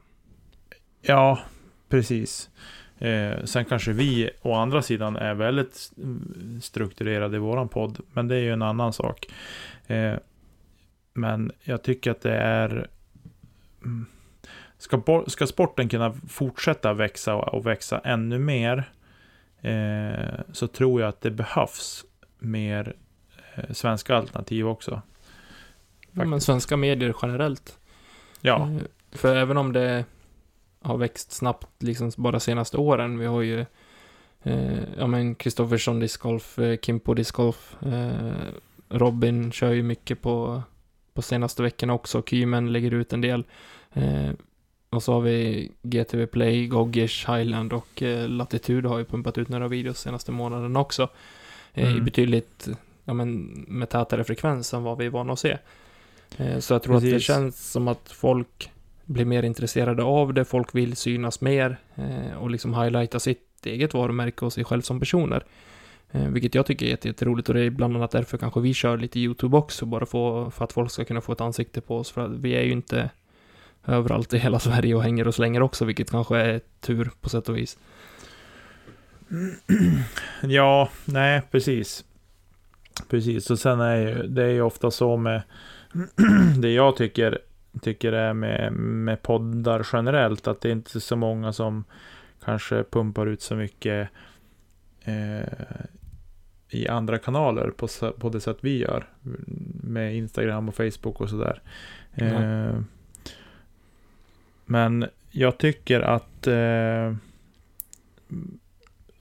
[1.03, 1.39] Ja,
[1.89, 2.51] precis.
[2.99, 5.93] Eh, sen kanske vi å andra sidan är väldigt
[6.63, 9.27] strukturerade i våran podd, men det är ju en annan sak.
[9.87, 10.15] Eh,
[11.13, 12.89] men jag tycker att det är...
[13.85, 14.07] mm,
[14.79, 18.91] Ska, ska sporten kunna fortsätta växa och växa ännu mer
[19.61, 22.05] eh, så tror jag att det behövs
[22.39, 22.97] mer
[23.55, 25.03] eh, svenska alternativ också.
[26.13, 27.79] Ja, men svenska medier generellt.
[28.41, 30.05] Ja, Eh, För även om det
[30.83, 33.19] har växt snabbt liksom bara senaste åren.
[33.19, 33.67] Vi har ju
[34.43, 38.33] eh, ja men Kristoffersson discgolf, eh, Kimpo discgolf, eh,
[38.89, 40.63] Robin kör ju mycket på,
[41.15, 42.23] på senaste veckorna också.
[42.23, 43.45] Kymen lägger ut en del.
[43.93, 44.31] Eh,
[44.97, 49.49] och så har vi GTV Play, Goggish, Highland och eh, Latitude har ju pumpat ut
[49.49, 51.09] några videos senaste månaden också.
[51.75, 52.05] Eh, I Mm.
[52.05, 52.69] betydligt
[53.05, 55.59] ja, men, med tätare frekvens än vad vi är vana att se.
[56.37, 57.27] Eh, så jag tror att det Precis.
[57.27, 58.71] känns som att folk
[59.05, 63.95] blir mer intresserade av det, folk vill synas mer eh, och liksom highlighta sitt eget
[63.95, 65.45] varumärke och sig själv som personer.
[66.11, 68.75] Eh, vilket jag tycker är jätte- jätteroligt och det är bland annat därför kanske vi
[68.75, 71.97] kör lite YouTube också, bara få, för att folk ska kunna få ett ansikte på
[71.99, 72.11] oss.
[72.11, 73.11] För att vi är ju inte
[73.87, 77.49] överallt i hela Sverige och hänger och slänger också, vilket kanske är tur på sätt
[77.49, 77.79] och vis.
[80.43, 82.05] Ja, nej, precis.
[83.11, 85.43] Precis, och sen är ju, det är ju ofta så med
[86.59, 87.39] det jag tycker,
[87.81, 91.85] tycker är med, med poddar generellt, att det är inte så många som
[92.45, 94.09] kanske pumpar ut så mycket
[95.05, 95.53] eh,
[96.69, 99.09] i andra kanaler på, på det sätt vi gör.
[99.83, 101.63] Med Instagram och Facebook och sådär.
[102.15, 102.81] Eh,
[104.67, 107.15] men jag tycker att eh,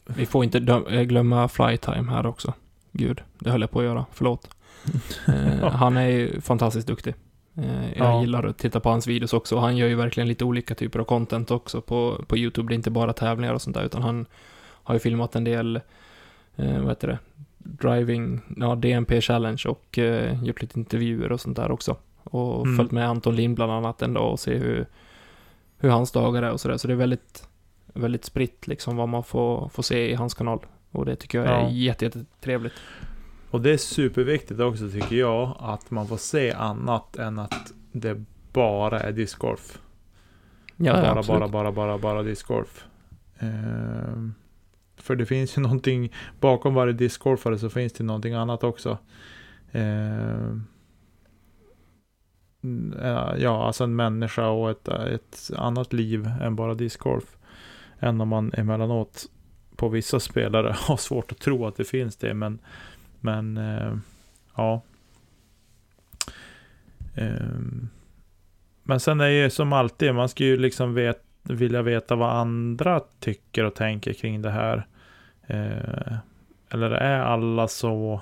[0.05, 0.57] Vi får inte
[0.89, 2.53] eh, glömma Flytime här också.
[2.91, 4.05] Gud, det höll jag på att göra.
[4.11, 4.49] Förlåt.
[5.27, 7.13] Eh, han är ju fantastiskt duktig.
[7.57, 8.21] Eh, jag Ja.
[8.21, 9.57] gillar att titta på hans videos också.
[9.57, 12.67] Han gör ju verkligen lite olika typer av content också på, på YouTube.
[12.69, 14.25] Det är inte bara tävlingar och sånt där, utan han
[14.61, 15.75] har ju filmat en del,
[16.55, 17.19] eh, vad heter det,
[17.57, 21.97] driving, ja, DMP challenge och eh, gjort lite intervjuer och sånt där också.
[22.23, 22.77] Och Mm.
[22.77, 24.85] följt med Anton Lind bland annat dag och se hur,
[25.77, 26.77] hur hans dagar är och sådär.
[26.77, 27.47] Så det är väldigt,
[27.93, 30.59] väldigt spritt liksom vad man får, får se i hans kanal.
[30.91, 31.69] Och det tycker jag är Ja.
[31.69, 32.73] jätte, jättetrevligt.
[33.51, 38.23] Och det är superviktigt också tycker jag att man får se annat än att det
[38.53, 39.79] bara är discgolf.
[40.77, 42.85] Ja, bara, ja, bara, bara, bara, bara discgolf.
[43.39, 44.33] Ehm,
[44.97, 48.97] för det finns ju någonting bakom varje discgolfare så finns det någonting annat också.
[49.71, 50.63] Ehm,
[53.01, 57.37] Eh, ja, alltså en människa och ett, ett annat liv än bara discgolf.
[57.99, 59.25] Än om man emellanåt
[59.75, 62.33] på vissa spelare har svårt att tro att det finns det.
[62.33, 62.59] Men,
[63.19, 63.97] men eh,
[64.55, 64.81] ja.
[67.15, 67.89] Ehm,
[68.83, 72.35] men sen är det ju som alltid, man ska ju liksom vet, vilja veta vad
[72.35, 74.87] andra tycker och tänker kring det här.
[75.47, 76.17] Eh,
[76.69, 78.21] eller är alla så...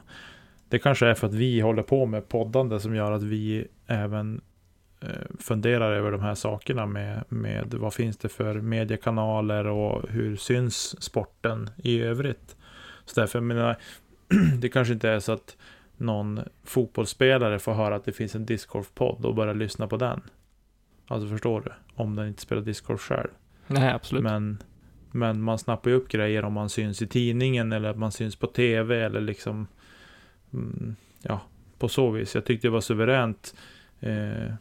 [0.74, 4.42] Det kanske är för att vi håller på med poddande som gör att vi även
[5.02, 5.10] eh,
[5.40, 11.04] funderar över de här sakerna med, med vad finns det för mediekanaler och hur syns
[11.04, 12.56] sporten i övrigt.
[13.06, 13.78] Så därför jag menar,
[14.58, 15.58] det kanske inte är så att
[15.98, 20.22] någon fotbollsspelare får höra att det finns en discgolfpodd och börja lyssna på den.
[21.08, 21.72] Alltså förstår du?
[21.96, 23.30] Om den inte spelar discgolf själv.
[23.68, 24.24] Nej, absolut.
[24.24, 24.58] Men,
[25.12, 28.36] men man snappar ju upp grejer om man syns i tidningen eller att man syns
[28.36, 29.68] på tv eller liksom
[31.22, 31.42] ja,
[31.78, 32.36] på så vis.
[32.36, 33.56] Jag tyckte det var suveränt
[34.00, 34.54] eh,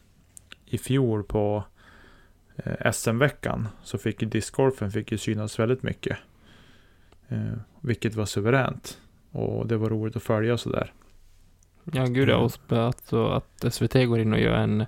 [0.66, 1.64] i fjol på
[2.56, 6.18] eh, SM-veckan så fick ju discgolfen fick ju synas väldigt mycket.
[7.28, 8.98] Eh, vilket var suveränt.
[9.30, 10.92] Och det var roligt att följa sådär.
[11.84, 12.36] Ja, gud ja.
[12.36, 14.80] Och sp- att, SVT går in och gör en,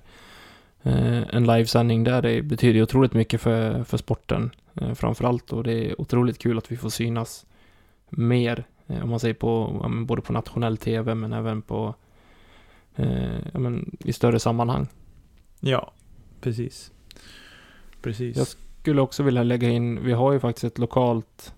[0.83, 5.53] eh, en livesändning där, det betyder otroligt mycket för, för sporten eh, framför allt.
[5.53, 7.45] Och det är otroligt kul att vi får synas
[8.09, 11.95] mer om man säger på, ja, både på nationell tv men även på,
[12.95, 14.87] eh, ja, men i större sammanhang.
[15.59, 15.91] Ja,
[16.41, 16.91] precis.
[18.01, 18.37] Precis.
[18.37, 18.47] Jag
[18.81, 21.53] skulle också vilja lägga in, vi har ju faktiskt ett lokalt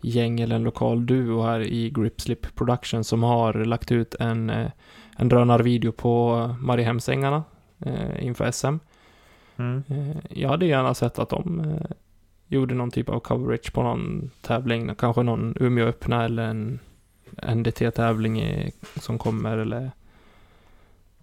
[0.00, 4.70] gäng eller en lokal duo här i Gripslip Production som har lagt ut en, eh,
[5.16, 7.44] en drönarvideo på Mariehemsängarna
[7.78, 8.78] eh, inför SM.
[9.56, 9.82] Mm.
[9.88, 11.90] Eh, jag hade gärna sett att de eh,
[12.48, 16.78] gjorde någon typ av coverage på någon tävling, kanske någon Umeå öppna eller en
[17.54, 18.42] NDT-tävling
[19.00, 19.90] som kommer eller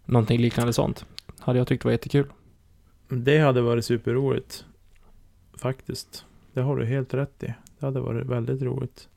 [0.05, 1.05] någonting liknande sånt.
[1.39, 2.27] Hade jag tyckt var jättekul.
[3.09, 4.65] Det hade varit superroligt.
[5.57, 6.25] Faktiskt.
[6.53, 7.53] Det har du helt rätt i.
[7.79, 9.09] Det hade varit väldigt roligt.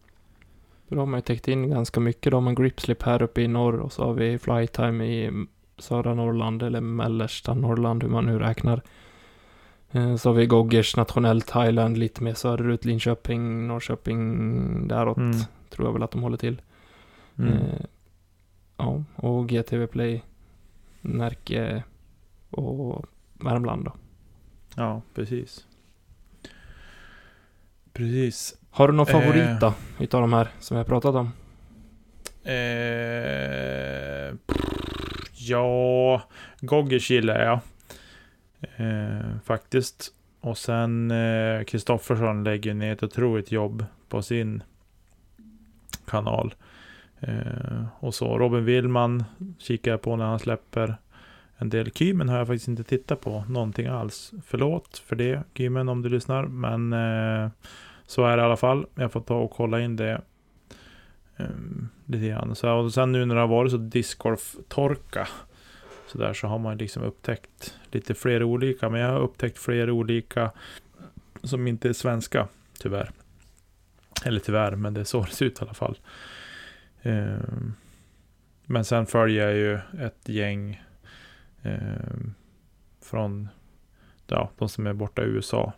[0.88, 2.31] För Då har man ju täckt in ganska mycket.
[2.31, 5.47] Då har man gripslip här uppe i norr och så har vi flytime i
[5.79, 8.83] södra Norrland eller mellersta Norrland, hur man nu räknar.
[9.92, 15.37] Eh, Så har vi Goggers nationellt Highland lite mer söderut, Linköping, Norrköping, däråt Mm.
[15.70, 16.62] tror jag väl att de håller till.
[17.38, 17.53] Mm.
[17.53, 17.81] Eh,
[18.77, 20.22] ja, och GTV Play,
[21.01, 21.83] Närke
[22.51, 23.92] och Värmland då.
[24.77, 25.66] Ja, precis.
[27.92, 28.55] Precis.
[28.70, 29.12] Har du någon Eh.
[29.20, 31.33] favorit då, utav de här som vi har pratat om?
[32.44, 34.35] Eh,
[35.35, 36.22] ja,
[36.61, 37.61] Goggers gillar jag.
[38.61, 40.12] Eh, faktiskt.
[40.40, 44.62] Och sen eh, Kristoffersson lägger ner ett otroligt jobb på sin
[46.07, 46.55] kanal.
[47.21, 49.25] Eh, och så Robin Willman
[49.59, 50.97] kikar jag på när han släpper
[51.57, 51.90] en del.
[51.90, 54.33] Kymen har jag faktiskt inte tittat på någonting alls.
[54.47, 56.47] Förlåt för det Kymen om du lyssnar.
[56.47, 57.51] Men eh,
[58.07, 58.87] så är det i alla fall.
[58.94, 60.21] Jag får ta och kolla in det
[61.37, 62.55] um, lite grann.
[62.55, 65.29] Så, och sen nu när det har varit så discgolf-torka
[66.09, 68.88] så där så har man liksom upptäckt lite fler olika.
[68.88, 70.51] Men jag har upptäckt fler olika
[71.42, 73.11] som inte är svenska tyvärr.
[74.25, 75.99] Eller tyvärr, men det är så det ser ut i alla fall.
[77.03, 77.75] Ehm,
[78.64, 80.83] men sen följer jag ju ett gäng
[81.62, 82.35] ehm,
[83.01, 83.49] från
[84.27, 85.73] ja, de som är borta i USA.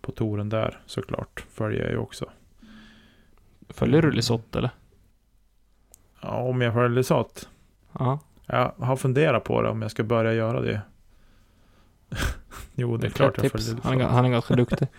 [0.00, 2.30] På touren där såklart följer jag ju också.
[3.68, 4.70] Följer du Lisotte eller?
[6.20, 7.46] Ja, om jag följer Lisotte?
[7.92, 8.20] Ja.
[8.46, 10.80] Jag har funderat på det om jag ska börja göra det.
[12.74, 14.88] jo, det är klart jag följer Han är, han är ganska duktig.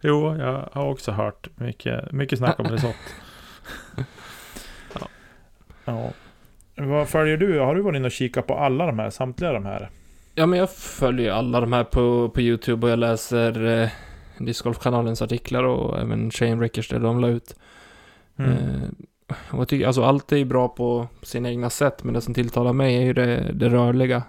[0.00, 2.98] Jo, jag har också hört mycket, mycket snack om Lisotte.
[4.94, 5.08] Ja.
[5.84, 6.10] ja.
[6.76, 7.60] Vad följer du?
[7.60, 9.90] Har du varit inne och kikat på alla de här, samtliga de här?
[10.34, 13.88] Ja, men jag följer alla de här på, på YouTube och jag läser eh,
[14.38, 17.54] Discgolf-kanalens artiklar och även Shane Rickers där de la ut.
[18.36, 18.50] Mm.
[18.50, 18.88] Eh,
[19.52, 22.72] jag tycker, alltså allt är ju bra på sina egna sätt, men det som tilltalar
[22.72, 24.22] mig är ju det, det rörliga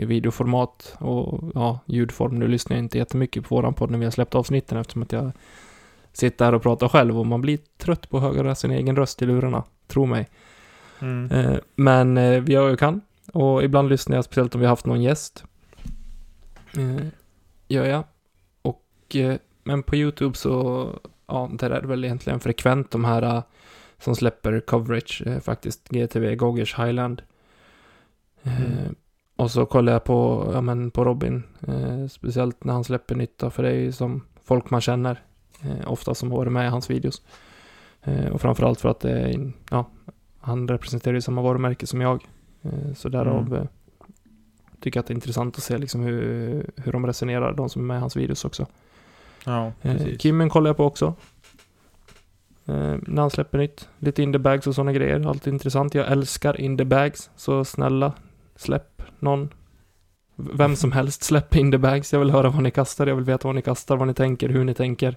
[0.00, 2.38] i videoformat och ja, ljudform.
[2.38, 5.12] Nu lyssnar jag inte jättemycket på våran podd när vi har släppt avsnitten eftersom att
[5.12, 5.32] jag
[6.12, 9.22] sitter här och pratar själv och man blir trött på att höra sin egen röst
[9.22, 10.28] i lurarna, tro mig.
[10.98, 11.30] Mm.
[11.30, 13.00] Eh, men eh, vi gör vad vi kan.
[13.32, 15.44] Och ibland lyssnar jag, speciellt om vi har haft någon gäst.
[16.76, 17.06] Eh,
[17.68, 18.04] gör jag.
[18.62, 19.16] Och,
[19.64, 20.88] men på YouTube så,
[21.26, 23.42] ja, där är det väl egentligen frekvent de här
[23.98, 25.88] som släpper coverage, eh, faktiskt.
[25.88, 27.22] GTV, Goggers, Highland.
[28.42, 28.94] Eh, Mm.
[29.38, 33.38] Och så kollar jag på, ja men på Robin, eh, speciellt när han släpper nytt
[33.38, 35.22] då, för det är ju som folk man känner,
[35.62, 37.22] eh, ofta som har varit med i hans videos.
[38.02, 39.86] Eh, och framförallt för att det är, ja,
[40.40, 42.26] han representerar ju samma varumärke som jag.
[42.96, 43.68] Så därav Mm.
[44.80, 47.82] tycker jag att det är intressant att se liksom hur, hur de resonerar, de som
[47.82, 48.66] är med i hans videos också.
[49.44, 50.20] Ja, precis.
[50.20, 51.14] Kimmen kollar jag på också.
[52.66, 53.88] Eh, när han släpper nytt.
[53.98, 55.28] Lite in the bags och sådana grejer.
[55.28, 55.94] Alltid intressant.
[55.94, 57.30] Jag älskar in the bags.
[57.36, 58.12] Så snälla,
[58.56, 59.48] släpp någon.
[60.36, 62.12] Vem som helst, släpp in the bags.
[62.12, 63.06] Jag vill höra vad ni kastar.
[63.06, 65.16] Jag vill veta vad ni kastar, vad ni tänker, hur ni tänker.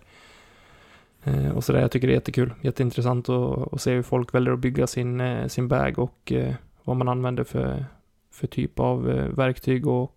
[1.24, 2.54] Eh, och sådär, jag tycker det är jättekul.
[2.62, 6.54] Jätteintressant att, att se hur folk väljer att bygga sin, eh, sin bag och eh,
[6.84, 7.86] vad man använder för,
[8.32, 10.16] för typ av eh, verktyg och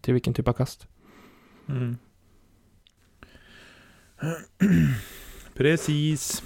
[0.00, 0.88] till vilken typ av kast.
[1.68, 1.96] Mm.
[5.56, 6.42] Precis.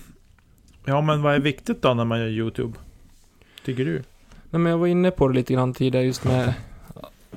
[0.85, 2.79] Ja, men vad är viktigt då när man gör YouTube?
[3.65, 4.03] Tycker du?
[4.51, 6.55] Nej, men jag var inne på det lite grann tidigare just med,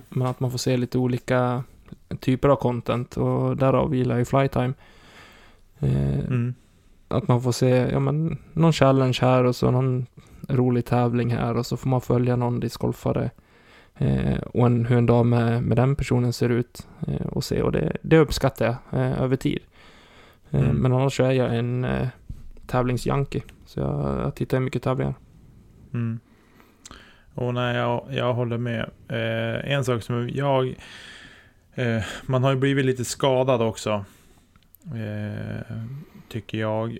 [0.09, 1.63] med att man får se lite olika
[2.19, 4.73] typer av content och därav gillar jag ju Flytime.
[5.79, 6.53] Eh, Mm.
[7.07, 10.05] Att man får se, ja men, någon challenge här och så någon
[10.47, 13.31] rolig tävling här och så får man följa någon discgolfare
[13.95, 17.61] eh, och en, hur en dag med, med den personen ser ut eh, och se
[17.61, 19.59] och det, det uppskattar jag eh, över tid.
[20.53, 20.75] Eh, Mm.
[20.75, 22.07] Men annars så är jag en eh,
[22.67, 25.13] tävlingsjunkie så jag, jag tittar mycket tävlingar.
[25.93, 26.19] Mm.
[27.33, 28.89] Och nej, jag, jag håller med.
[29.07, 30.75] Eh, en sak som jag...
[31.73, 34.05] Eh, man har ju blivit lite skadad också.
[34.85, 35.75] Eh,
[36.29, 36.97] tycker jag.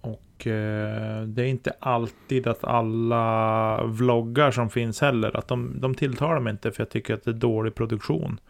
[0.00, 5.94] Och eh, det är inte alltid att alla vloggar som finns heller, att de, de
[5.94, 8.40] tilltalar mig inte för jag tycker att det är dålig produktion.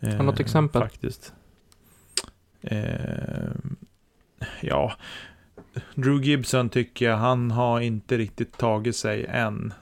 [0.00, 0.82] Har något exempel?
[0.82, 1.34] Faktiskt.
[2.66, 3.50] Eh,
[4.60, 4.92] ja,
[5.94, 9.72] Drew Gibson tycker jag, han har inte riktigt tagit sig än.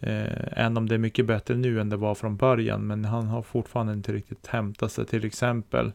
[0.00, 2.86] Eh, än om det är mycket bättre nu än det var från början.
[2.86, 5.92] Men han har fortfarande inte riktigt hämtat sig till exempel.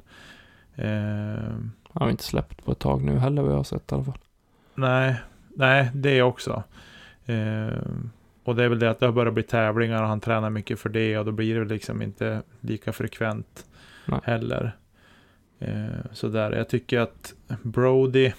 [0.75, 0.87] Eh,
[1.93, 4.03] Han har inte släppt på ett tag nu heller vad jag har sett i alla
[4.03, 4.17] fall.
[4.75, 5.15] nej,
[5.55, 6.63] nej, det också.
[7.25, 7.67] Eh,
[8.43, 10.79] och det är väl det att det har börjat bli tävlingar och han tränar mycket
[10.79, 11.17] för det.
[11.17, 13.65] Och då blir det liksom inte lika frekvent
[14.05, 14.19] Nej.
[14.23, 14.75] heller.
[15.67, 18.31] Eh, sådär, jag tycker att Brody,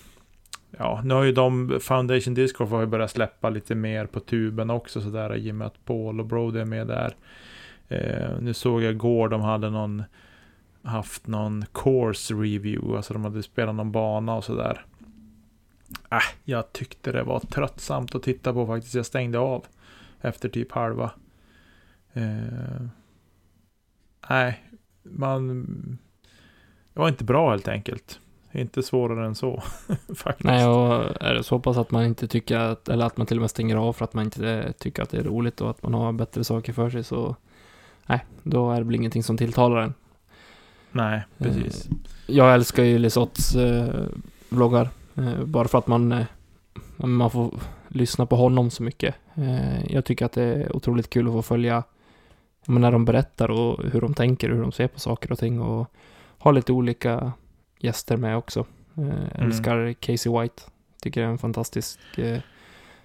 [0.71, 4.71] ja, nu har ju de, Foundation Discord har ju börjat släppa lite mer på tuben
[4.71, 7.17] också sådär, i och med att Paul och Brody är med där.
[7.89, 10.03] Eh, nu såg jag igår, de hade någon,
[10.83, 14.87] haft någon course review, alltså de hade spelat någon bana och sådär.
[16.11, 19.67] Äh, jag tyckte det var tröttsamt att titta på faktiskt, jag stängde av
[20.21, 21.11] efter typ halva.
[22.13, 22.87] Eh,
[24.31, 24.65] nej,
[25.03, 25.99] man...
[26.95, 28.21] Det var inte bra helt enkelt.
[28.53, 29.63] Inte svårare än så,
[30.17, 30.45] faktiskt.
[30.45, 33.37] Nej, och är det så pass att man inte tycker att, eller att man till
[33.37, 35.83] och med stänger av för att man inte tycker att det är roligt och att
[35.83, 37.37] man har bättre saker för sig så,
[38.07, 39.95] nej, då är det väl ingenting som tilltalar en.
[40.93, 41.89] Nej, precis.
[42.27, 44.05] Jag älskar ju Lisotts eh,
[44.49, 46.27] vloggar, eh, bara för att man, eh,
[46.97, 47.55] man får
[47.89, 49.15] lyssna på honom så mycket.
[49.35, 51.83] Eh, jag tycker att det är otroligt kul att få följa
[52.67, 55.91] när de berättar och hur de tänker, hur de ser på saker och ting och
[56.45, 57.33] ha lite olika
[57.79, 58.67] gäster med också.
[58.97, 60.63] Eh, älskar Casey White.
[61.03, 62.41] Tycker det är en fantastisk eh,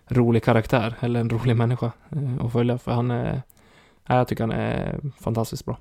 [0.08, 3.42] rolig karaktär, eller en rolig människa eh, att följa, för han är,
[4.08, 5.78] jag tycker han är fantastiskt bra.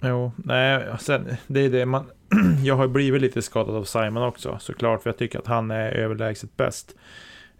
[0.00, 2.10] Jo, nej, sen, det är det man...
[2.64, 5.90] jag har blivit lite skadad av Simon också, såklart, för jag tycker att han är
[5.90, 6.94] överlägset bäst.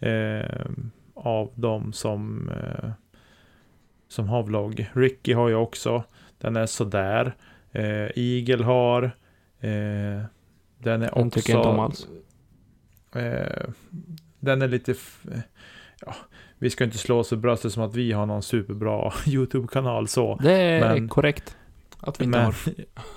[0.01, 0.67] Eh,
[1.15, 2.91] av de som, eh,
[4.09, 4.91] som har vlogg.
[4.93, 6.05] Ricky har jag också,
[6.39, 7.35] den är sådär.
[7.73, 9.11] Eh, Eagle har,
[9.63, 10.23] eh,
[10.79, 11.19] den är också...
[11.21, 12.07] Den tycker jag inte om alls.
[13.15, 13.71] Eh,
[14.41, 14.95] den är lite...
[16.07, 16.15] Ja,
[16.59, 20.39] vi ska inte slå oss för bröstet som att vi har någon superbra YouTube-kanal så.
[20.43, 21.57] Det är Men- korrekt.
[22.01, 22.55] Att vi inte Men, har.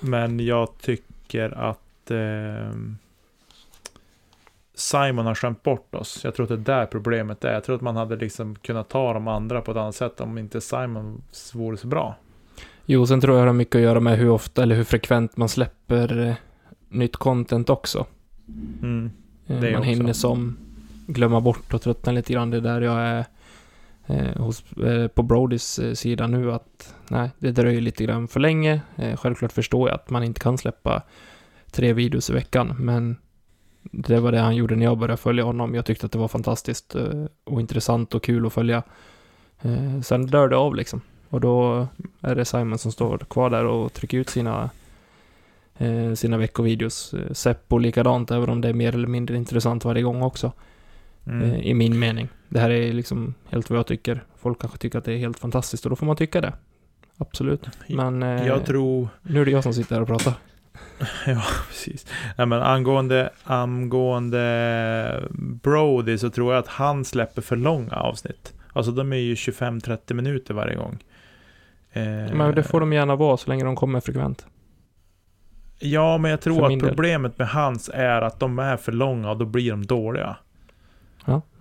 [0.00, 2.98] men jag tycker att ehm,
[4.74, 6.24] Simon har skämt bort oss.
[6.24, 7.52] Jag tror att det är där problemet är.
[7.52, 10.38] Jag tror att man hade liksom kunnat ta de andra på ett annat sätt om
[10.38, 11.22] inte Simon
[11.54, 12.16] vore så bra.
[12.88, 15.36] Jo, sen tror jag det har mycket att göra med hur ofta eller hur frekvent
[15.36, 16.34] man släpper eh,
[16.88, 18.06] nytt content också.
[18.82, 19.10] Mm.
[19.46, 19.82] Eh, man också.
[19.82, 20.56] hinner som
[21.06, 22.50] glömma bort och tröttna lite grann.
[22.50, 23.24] Det är där jag är
[24.06, 28.80] eh, hos, eh, på Brodys sida nu att nej, det dröjer lite grann för länge.
[29.16, 31.02] Självklart förstår jag att man inte kan släppa
[31.70, 33.16] tre videos i veckan, men
[33.82, 35.74] det var det han gjorde när jag började följa honom.
[35.74, 36.96] Jag tyckte att det var fantastiskt
[37.44, 38.82] och intressant och kul att följa.
[40.02, 41.00] Sen dör det av liksom.
[41.30, 41.86] Och då
[42.20, 44.70] är det Simon som står kvar där och trycker ut sina
[45.78, 47.14] eh, sina veckovideos.
[47.14, 50.52] Eh, Seppo likadant, även om det är mer eller mindre intressant varje gång också.
[51.26, 51.42] Mm.
[51.42, 52.28] Eh, I min mening.
[52.48, 54.24] Det här är liksom helt vad jag tycker.
[54.38, 56.52] Folk kanske tycker att det är helt fantastiskt och då får man tycka det.
[57.18, 57.68] Absolut.
[57.88, 59.08] Men eh, Jag tror...
[59.22, 60.34] nu är det jag som sitter här och pratar.
[61.26, 62.06] Ja, precis.
[62.36, 65.28] Nej, men angående, angående
[65.62, 68.52] Brody så tror jag att han släpper för långa avsnitt.
[68.72, 70.98] Alltså de är ju 25-30 minuter varje gång.
[71.96, 74.46] Eh, Men det får de gärna vara så länge de kommer frekvent.
[75.78, 79.36] Ja, men jag tror att problemet med hans är att de är för långa och
[79.36, 80.36] då blir de dåliga.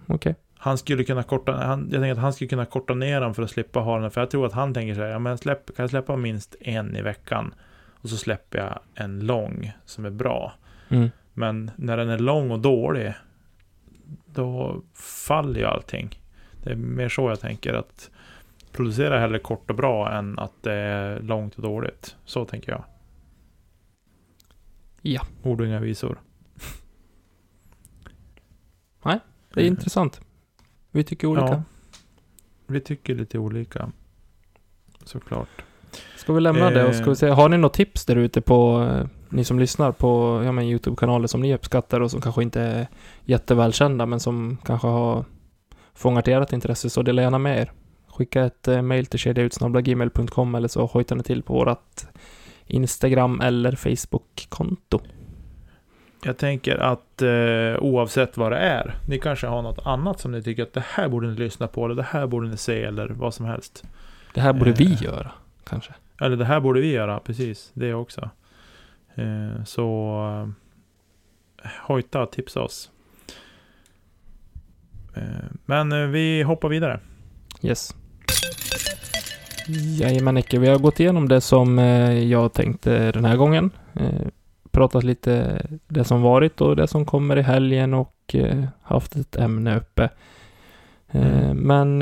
[0.07, 0.36] Okej.
[0.57, 3.43] Han skulle kunna korta, han, jag tänker att han skulle kunna korta ner dem för
[3.43, 4.11] att slippa ha den.
[4.11, 6.55] För jag tror att han tänker så här, ja men släpp, kan jag släppa minst
[6.59, 7.53] en i veckan?
[8.01, 10.53] Och så släpper jag en lång som är bra.
[10.89, 11.09] Mm.
[11.33, 13.13] Men när den är lång och dålig,
[14.25, 14.81] då
[15.27, 16.19] faller ju allting.
[16.63, 18.09] Det är mer så jag tänker att
[18.76, 22.15] producera hellre kort och bra än att det är långt och dåligt.
[22.26, 22.84] Så tänker jag.
[25.01, 25.21] Ja.
[25.43, 26.17] Ord och inga visor.
[29.53, 29.73] Det är Mm.
[29.73, 30.21] intressant.
[30.91, 31.47] Vi tycker olika.
[31.47, 31.63] Ja.
[32.67, 33.91] Vi tycker lite olika.
[35.03, 35.47] Såklart.
[36.17, 37.15] Ska vi lämna det och ska vi Eh.
[37.15, 40.65] se, har ni något tips där ute på, eh, ni som lyssnar på, ja men
[40.65, 42.88] YouTube-kanaler som ni uppskattar och som kanske inte är
[43.26, 45.26] jättevälkända men som kanske har
[45.93, 47.71] fångat ert intresse så dela gärna med er.
[48.16, 52.07] Skicka ett eh, mail till kedjautsnabblagmail.com eller så hojtar ni till på vårat
[52.66, 54.99] Instagram eller Facebook-konto.
[56.24, 58.95] Jag tänker att eh, oavsett vad det är.
[59.07, 61.86] Ni kanske har något annat som ni tycker att det här borde ni lyssna på.
[61.86, 62.84] Eller det här borde ni se.
[62.84, 63.84] Eller vad som helst.
[64.34, 64.76] Det här borde Eh.
[64.78, 65.32] vi göra,
[65.63, 65.93] kanske.
[66.22, 67.20] Eller det här borde vi göra.
[67.20, 67.72] Precis.
[67.74, 68.30] Det också.
[69.16, 70.18] Eh, så
[71.63, 72.91] eh, hojta och tipsa oss.
[75.16, 75.24] Eh,
[75.66, 76.99] Men eh, vi hoppar vidare.
[77.61, 77.95] Yes.
[79.99, 83.71] Jajamän Nicke, vi har gått igenom det som eh, jag tänkte den här gången.
[83.93, 84.28] Eh,
[84.71, 89.36] pratat lite det som varit och det som kommer i helgen och eh, haft ett
[89.36, 90.09] ämne uppe.
[91.11, 91.57] Mm.
[91.57, 92.01] Men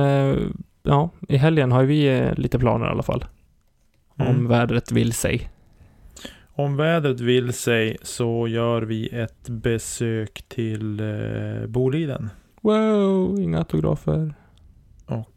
[0.84, 3.26] ja, i helgen har vi lite planer i alla fall.
[4.18, 4.48] Om Mm.
[4.48, 5.50] vädret vill sig.
[6.54, 11.02] Om vädret vill sig så gör vi ett besök till
[11.68, 12.30] Boliden.
[12.62, 14.34] Wow, inga autografer.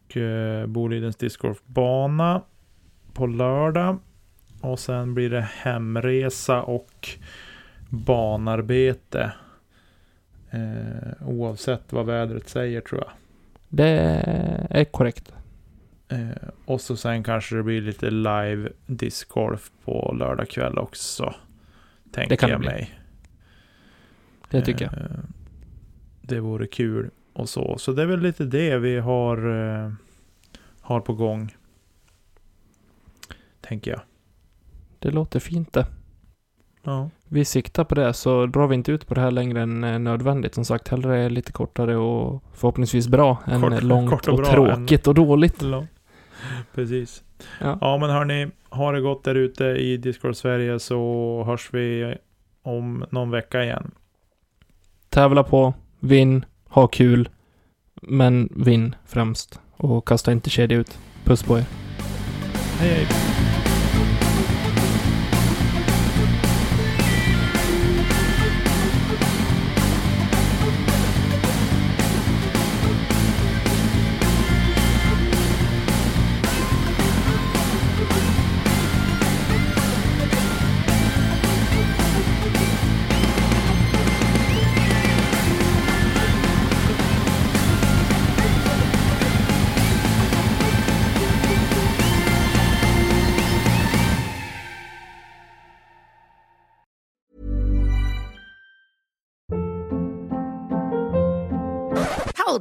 [0.06, 2.42] Och eh, Bolidens discgolfbana
[3.12, 3.98] på lördag.
[4.60, 7.08] Och sen blir det hemresa och
[7.88, 9.32] banarbete.
[10.50, 13.10] Eh, oavsett vad vädret säger tror jag.
[13.68, 13.88] Det
[14.70, 15.32] är korrekt.
[16.08, 21.34] Eh, och så sen kanske det blir lite live discgolf på lördag kväll också.
[22.12, 22.68] Tänker Det kan det jag bli.
[22.68, 22.98] mig.
[24.50, 24.94] Det tycker jag.
[24.94, 25.18] Eh,
[26.22, 27.78] Det vore kul och så.
[27.78, 29.36] Så det är väl lite det vi har,
[29.84, 29.92] eh,
[30.80, 31.54] har på gång.
[33.60, 34.00] Tänker jag.
[34.98, 35.86] Det låter fint det.
[36.82, 37.10] Ja.
[37.28, 39.98] Vi siktar på det så drar vi inte ut på det här längre än eh,
[39.98, 40.54] nödvändigt.
[40.54, 45.06] Som sagt, hellre lite kortare och förhoppningsvis bra än Kort- långt kort och och, tråkigt
[45.06, 45.62] och dåligt.
[45.62, 45.86] Ja.
[46.74, 47.24] Precis.
[47.60, 47.78] Ja.
[47.80, 52.16] Ja men hörni, ha det gott där ute i Discord Sverige så hörs vi
[52.62, 53.90] om någon vecka igen.
[55.08, 56.44] Tävla på, vinn,
[56.76, 57.28] ha kul,
[58.02, 59.60] men vinn främst.
[59.76, 60.98] Och kasta inte kedja ut.
[61.24, 61.64] Puss på er.
[62.78, 63.45] Hej hej!